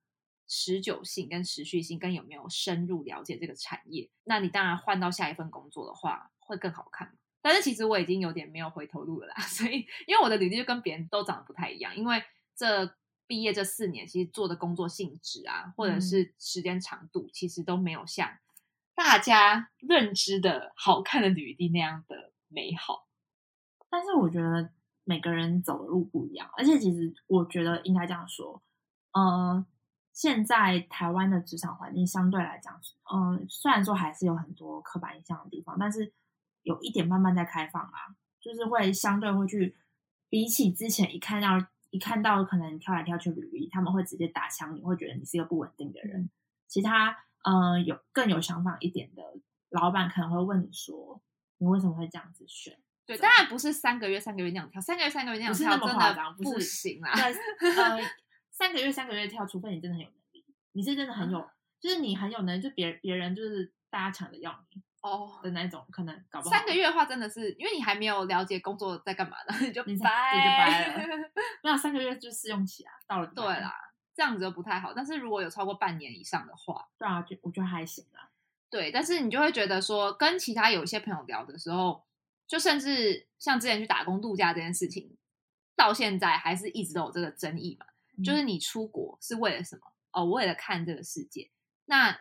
[0.48, 4.10] 持久性跟持续性，跟有没有深入了解这个产业。
[4.24, 7.16] 那你当然换到下一份工作的话，会更好看。
[7.40, 12.24] 但是其实我已经有点没有回头路了啦， 所以因为我的履历就跟别人都长得不太一样，因为
[12.56, 12.96] 这
[13.28, 18.40] 毕业这四年，其实做的工作性质啊，或者嗯是时间长度，其实都没有像
[18.96, 23.08] 大家认知的好看的履历那样的美好。
[23.90, 24.72] 但是我觉得
[25.04, 28.62] 每个人走的路不一样，而且其实我觉得应该这样说，
[29.14, 29.66] 呃，
[30.14, 32.80] 现在台湾的职场环境相对来讲，
[33.14, 36.14] 嗯、虽然说还是有很多刻板印象的地方，但是
[36.64, 39.76] 有一点慢慢在开放啊，就是会相对会去
[40.30, 46.30] 比起之前一看到一看到可能跳来跳去履历，他们会直接打枪你，会觉得你是一个不稳定的人。
[46.68, 49.24] 其他呃有更有想法一点的
[49.70, 51.22] 老板可能会问你说，
[51.58, 52.78] 你为什么会这样子选？
[53.06, 57.12] 对，当然不是三个月三个月那样跳，三个月三个月那样跳真的不行啦。
[57.60, 58.00] 对，呃，
[58.52, 61.50] 三个月三个月跳，除非你真的很有能力，你是真的很有，
[61.80, 71.30] 就是你很有能力，就别别人就是大家抢着要你哦，的那种，可能搞不好三个月的话，真的是因为你还没有了解工作在干嘛呢，你就掰你就掰了
[71.64, 73.74] 没有三个月就试用期啊，到了就对，啦，
[74.14, 74.94] 这样子就不太好。
[74.94, 78.30] 但是如果有超过半年以上的话，对啊，就我觉得还行啊，
[78.70, 82.04] 对，但是你就会觉得说，跟其他有些朋友聊的时候，
[82.52, 85.16] 就甚至像之前去打工度假这件事情，
[85.74, 87.86] 到现在还是一直都有这个争议嘛。
[88.26, 89.82] 就是你出国是为了什么？
[90.12, 91.50] 哦，为了看这个世界。
[91.86, 92.20] 那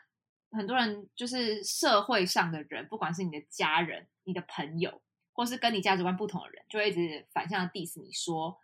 [0.52, 5.02] 很多人就是社会上的人，不管是你的家人、你的朋友，
[5.32, 8.56] 或是跟你价值观不同的人，就会一直反向的 diss 你说，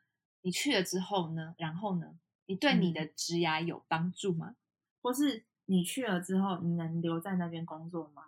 [0.42, 1.56] 你去了之后呢？
[1.58, 2.16] 然后呢？
[2.46, 4.54] 你对你的职涯有帮助吗？
[5.02, 8.22] 或是你去了之后，你能留在那边工作吗？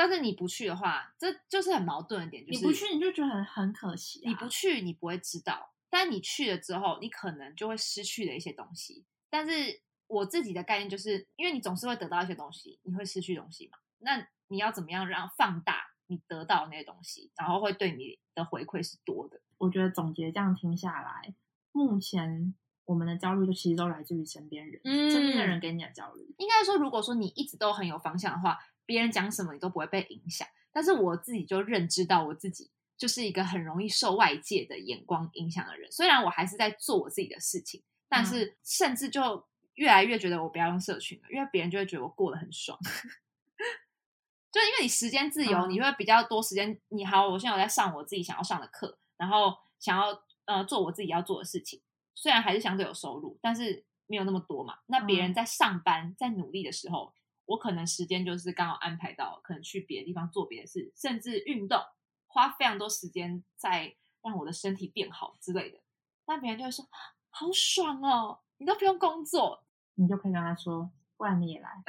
[0.00, 9.04] 但是你不去的话，这就是很矛盾的点，就是你不去，你就觉得很很可惜、啊，你不去，你不会知道；但你去了之后，你可能就会失去了一些东西。
[9.28, 13.76] 但是我自己的概念就是，因为你总是会得到一些东西，你会失去东西嘛？
[13.98, 19.38] 那你要怎么样让放大你得到那些东西，然后会对你的回馈是多的？
[19.58, 21.34] 我觉得总结这样听下来，
[21.72, 22.54] 目前
[22.86, 26.34] 我们的焦虑就其实都来自于身边人，嗯身边的人给你的焦虑。
[26.38, 28.58] 应该说，如果说你一直都很有方向的话，
[28.90, 30.48] 别人讲什么你都不会被影响。
[30.72, 32.68] 但是我自己就认知到我自己
[32.98, 35.88] 就是一个很容易受外界的眼光影响的人。
[35.92, 42.76] 虽然我还是在做我自己的事情，但是甚至就越来越觉得我不要用社群了，因为别人就会觉得我过得很爽。
[44.50, 46.76] 就因为你时间自由，嗯你会比较多时间。
[46.88, 51.80] 你好，我现在有在上我自己想要上的课，然后想要呃做我自己要做的事情。
[52.16, 54.78] 虽然还是相对有收入，但是没有那么多嘛。
[54.86, 57.14] 那别人嗯在上班、在努力的时候，
[57.50, 61.80] 我可能时间就是刚好安排到，可能去别的地方做别的事，甚至运动，
[62.28, 65.80] 花非常多时间在让我的身体变好之类的。
[66.24, 66.96] 但别人就会说：“啊
[67.30, 69.64] 好爽哦，你都不用工作，
[69.96, 71.82] 你就可以跟他说，不然你也来。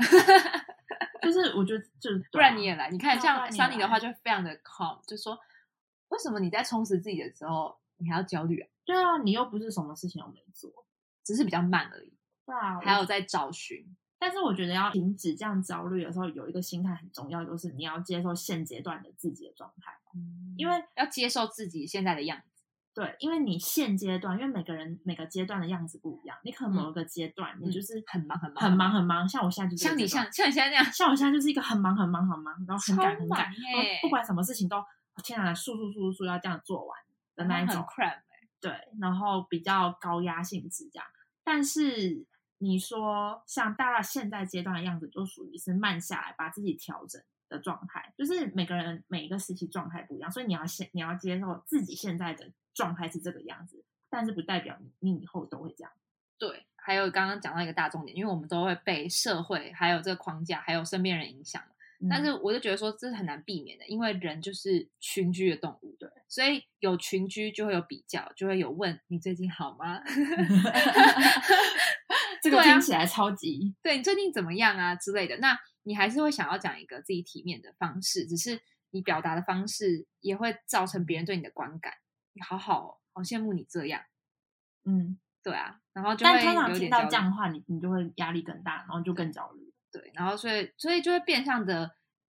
[1.22, 5.38] 就是我觉得就是不然你也来。”你看，像然你也桑尼的话来就非常的 calm，就说
[6.09, 8.68] ：“为什么你在充实自己的时候，你还要焦虑啊？
[8.84, 10.72] 对啊，你又不是什么事情都没做。
[11.24, 13.86] 只是比较慢而已。”对啊，我还有在找寻，
[14.22, 19.91] 但是我觉得要停止这样焦虑的时候，有一个心态很重要，就是你要接受现阶段的自己的状态。
[20.57, 22.61] 因为要接受自己现在的样子。
[22.93, 33.49] 对，因为你现阶段，因为每个人每个阶段的样子不一样，你可能某一个阶段、你就是很忙很忙很忙很忙，像我现在就是像你像像你现在那样，像我现在就是一个很忙很忙很忙，然后很赶很赶，
[34.01, 34.84] 不管什么事情都
[35.24, 36.99] 天啊，速速速速速要这样做完
[37.36, 37.86] 的那一很种。
[38.59, 41.07] 对，然后比较高压性质这样。
[41.43, 42.28] 但是
[42.62, 48.14] 你说像大家现在阶段的样子，就属于是慢下来，把自己调整的状态。
[48.16, 55.91] 就是每个人每一个时期状态不一样，所以你要先你要接受自己现在的状态是这个样子，但是不代表你你以后都会这样。
[56.38, 56.66] 对。
[56.84, 61.68] 还有刚刚讲到一个大重点，因为我们都会被社会还有这个框架，还有身边人影响嘛。
[62.09, 70.01] 但是嗯我就觉得说这是很难避免的，因为人就是群居的动物，对，所以有群居就会有比较，就会有问你最近好吗？
[72.42, 81.94] 这个听起来超级对你最近怎么样啊之类的，那你还是会想要讲一个自己体面的方式，只是你表达的方式也会造成别人对你的观感。
[82.34, 84.02] 你好好哦，好羡慕你这样，
[84.86, 89.72] 嗯，对啊，然后就会但通常听到这样的话，你你就会压力更大，然后就更焦虑。
[89.92, 91.96] 对，然后所以所以就会变相的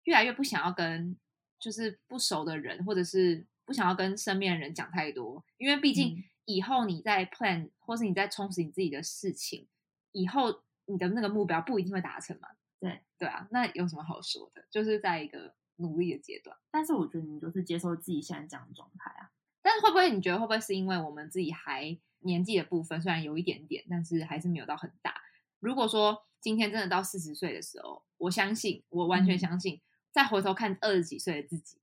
[0.06, 1.16] 越来越不想要跟
[1.60, 6.24] 就是不熟的人，或者是不想要跟身边的人讲太多，因为毕竟嗯。
[6.46, 9.68] 以后你在 plan 或是你在充实你自己的事情，
[10.12, 12.50] 以后你的那个目标不一定会达成嘛。
[12.80, 14.66] 对对啊，那有什么好说的？
[14.72, 16.58] 就是在一个努力的阶段。
[16.72, 19.32] 但是我觉得你就是接受自己现在这样的状态啊。
[19.62, 25.14] 但是会不会你觉得会不会是因为我们自己还年纪的部分虽然有一点点，但是还是没有到很大。
[25.60, 29.80] 如果说今天真的到四十岁的时候，我相信，我完全嗯相信，
[30.12, 31.78] 再回头看二十几岁的自己，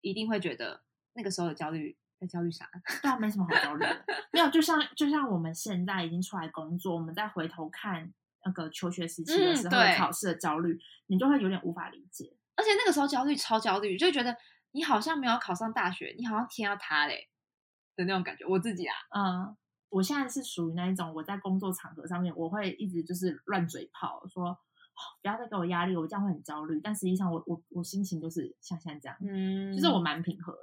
[0.00, 2.68] 一定会觉得那个时候的焦虑在焦虑啥？
[3.02, 4.04] 对啊，没什么好焦虑的。
[4.32, 8.12] 没有，就像就像我们现在已经出来工作，我们再回头看
[8.44, 12.36] 那个求学时期的时候嗯考试的焦虑，你就会有点无法理解。
[12.56, 14.36] 而且那个时候焦虑超焦虑，就会觉得
[14.72, 17.28] 你好像没有考上大学，你好像天要塌嘞
[17.94, 18.44] 的那种感觉。
[18.46, 19.56] 我自己啊，嗯，
[19.90, 24.58] 我现在是属于那一种，我在工作场合上面，我会一直就是乱嘴炮，说、哦
[25.22, 26.80] 不要再给我压力，我这样会很焦虑。
[26.82, 30.58] 但实际上我，我我心情就是像现在这样，嗯就是我蛮平和的。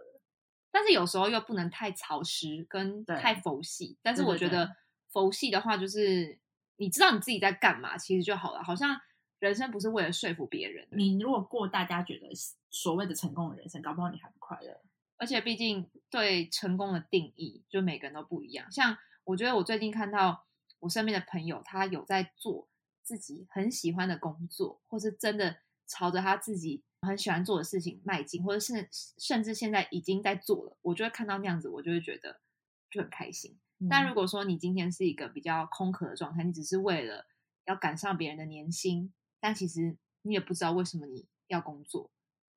[0.76, 3.98] 但是有时候又不能太潮湿跟太佛系。
[4.02, 4.76] 但是我觉得
[5.08, 6.38] 佛系的话，就是
[6.76, 8.62] 你知道你自己在干嘛，其实就好了。
[8.62, 9.00] 好像
[9.40, 12.30] 人生不是为了说服别人，你如果过大家觉得
[12.70, 14.82] 所谓的成功的人生，搞不好你还不快乐。
[15.16, 18.70] 而且毕竟对成功的定义，就每个人都不一样。
[18.70, 20.46] 像我觉得我最近看到
[20.82, 22.68] 我身边的朋友，他有在做
[23.02, 32.42] 自己很喜欢的工作，或是真的朝着他自己很喜欢做的事情迈进，或者是甚至现在已经在做了，我就会看到那样子，我就会觉得
[32.90, 33.58] 就很开心。
[33.90, 37.28] 但如果果说你今天是一个比较空壳的状态，你只是为了
[37.66, 42.10] 要赶上别人的年薪，但其实你也不知道为什么你要工作。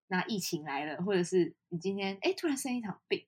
[0.07, 3.27] 那疫情来了，或者是你今天哎突然生一场病，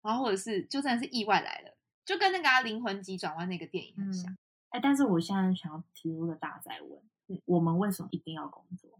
[0.00, 4.32] 然后或者是就真的是意外来了，就跟那个、啊《灵魂急转弯》那个电影很像。
[4.32, 4.38] 嗯，
[4.70, 8.98] 哎，但是我现在想要提出个大灾问：嗯我们为什么一定要工作？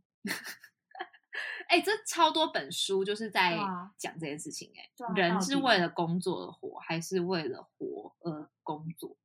[1.69, 3.59] 哎、这超多本书就是在
[3.97, 9.17] 讲这件事情、哎、啊人是为了工作而活，还是为了活而工作？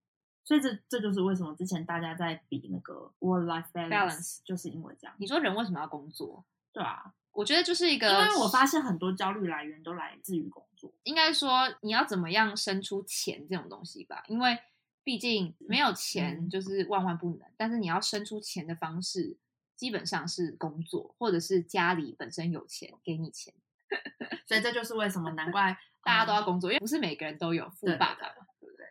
[0.44, 5.14] 所以这这就是为什么之前大家在比那个 work life balance，, Balance 就是因为这样。
[5.20, 6.46] 你说人为什么要工作？
[6.72, 10.94] 对啊，我觉得就是一个，因为我发现很多焦虑来源都来自于工作。
[11.04, 14.58] 应该说你要怎么样生出钱这种东西吧，因为
[15.04, 19.36] 毕竟没有钱嗯就是万万不能，但是你要生出钱的方式
[19.78, 23.54] 基本上是工作，或者是家里本身有钱给你钱，
[24.46, 28.48] 所以这就是为什么难怪 大家都要嗯工作，因为不是每个人都有富爸爸嘛。
[28.60, 28.84] 对不对？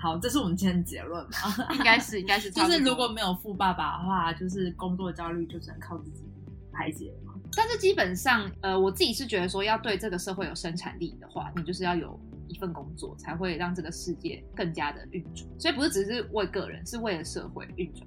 [0.00, 1.30] 好，这是我们今天的结论嘛？
[1.76, 6.24] 应该是应该是差就，是如果没有富爸爸的话，就是工作焦虑就只能靠自己
[6.72, 7.34] 排解了嘛。
[7.54, 12.31] 但是基本上，呃，我自己是觉得说，要对这个社会有生产力的话，你就是要有一
[12.62, 15.44] 份工作，才会让这个世界更加的运转。
[15.58, 18.06] 所以不是只是为个人，是为了社会运转。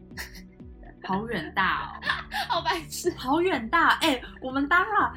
[1.04, 2.02] 好远大哦，
[2.50, 3.14] 好白痴！
[3.16, 3.90] 好远大！
[4.02, 5.14] 哎、我们当了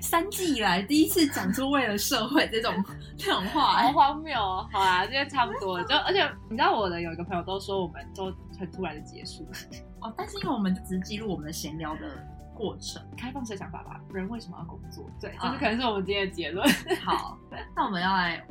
[0.00, 2.72] 三季以来第一次讲出为了社会这种
[3.14, 4.66] 这种话、好哎荒谬哦！
[4.72, 5.84] 好啦，今天差不多了。
[5.84, 9.46] 就而且你知道我的有一个朋友都说我们都很突然的结束，
[10.00, 12.08] 哦，但是因为我们只记录我们的闲聊的
[12.54, 13.02] 过程。
[13.16, 14.00] 开放式想法吧。
[14.12, 15.10] 人为什么要工作？
[15.20, 16.66] 对，这啊是可能是我们今天的结论。
[17.02, 17.38] 好，
[17.74, 18.42] 那我们要来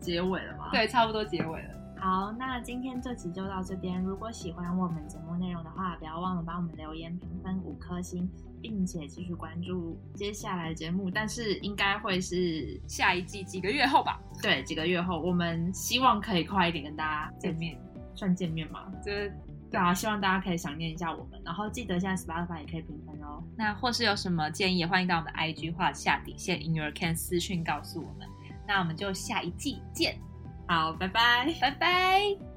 [0.00, 0.70] 结尾了吗？。
[0.70, 1.74] 对，差不多结尾了。
[2.00, 4.00] 好，那今天这集就到这边。
[4.00, 8.30] 如果喜欢我们节目内容的话，不要忘了帮我们留言评分五颗星，
[8.62, 11.10] 并且继续关注接下来的节目。
[11.10, 17.76] 但是应该会是下一季几个月后吧，对几个月后，我们希望可以快一点跟大家见面。
[18.14, 18.92] 算见面吗。
[19.04, 19.32] 就是
[19.70, 23.42] 对啊，希望大家可以想念一下我们，然后记得现在 Spotify 也可以评分哦。
[23.56, 28.26] 那或是有什么建议，也欢迎到我们的 IG 画下底线 In Your Can 私讯告诉我们。
[28.66, 30.18] 那我们就下一季见，
[30.66, 31.54] 好，拜拜。
[31.60, 32.47] 拜拜。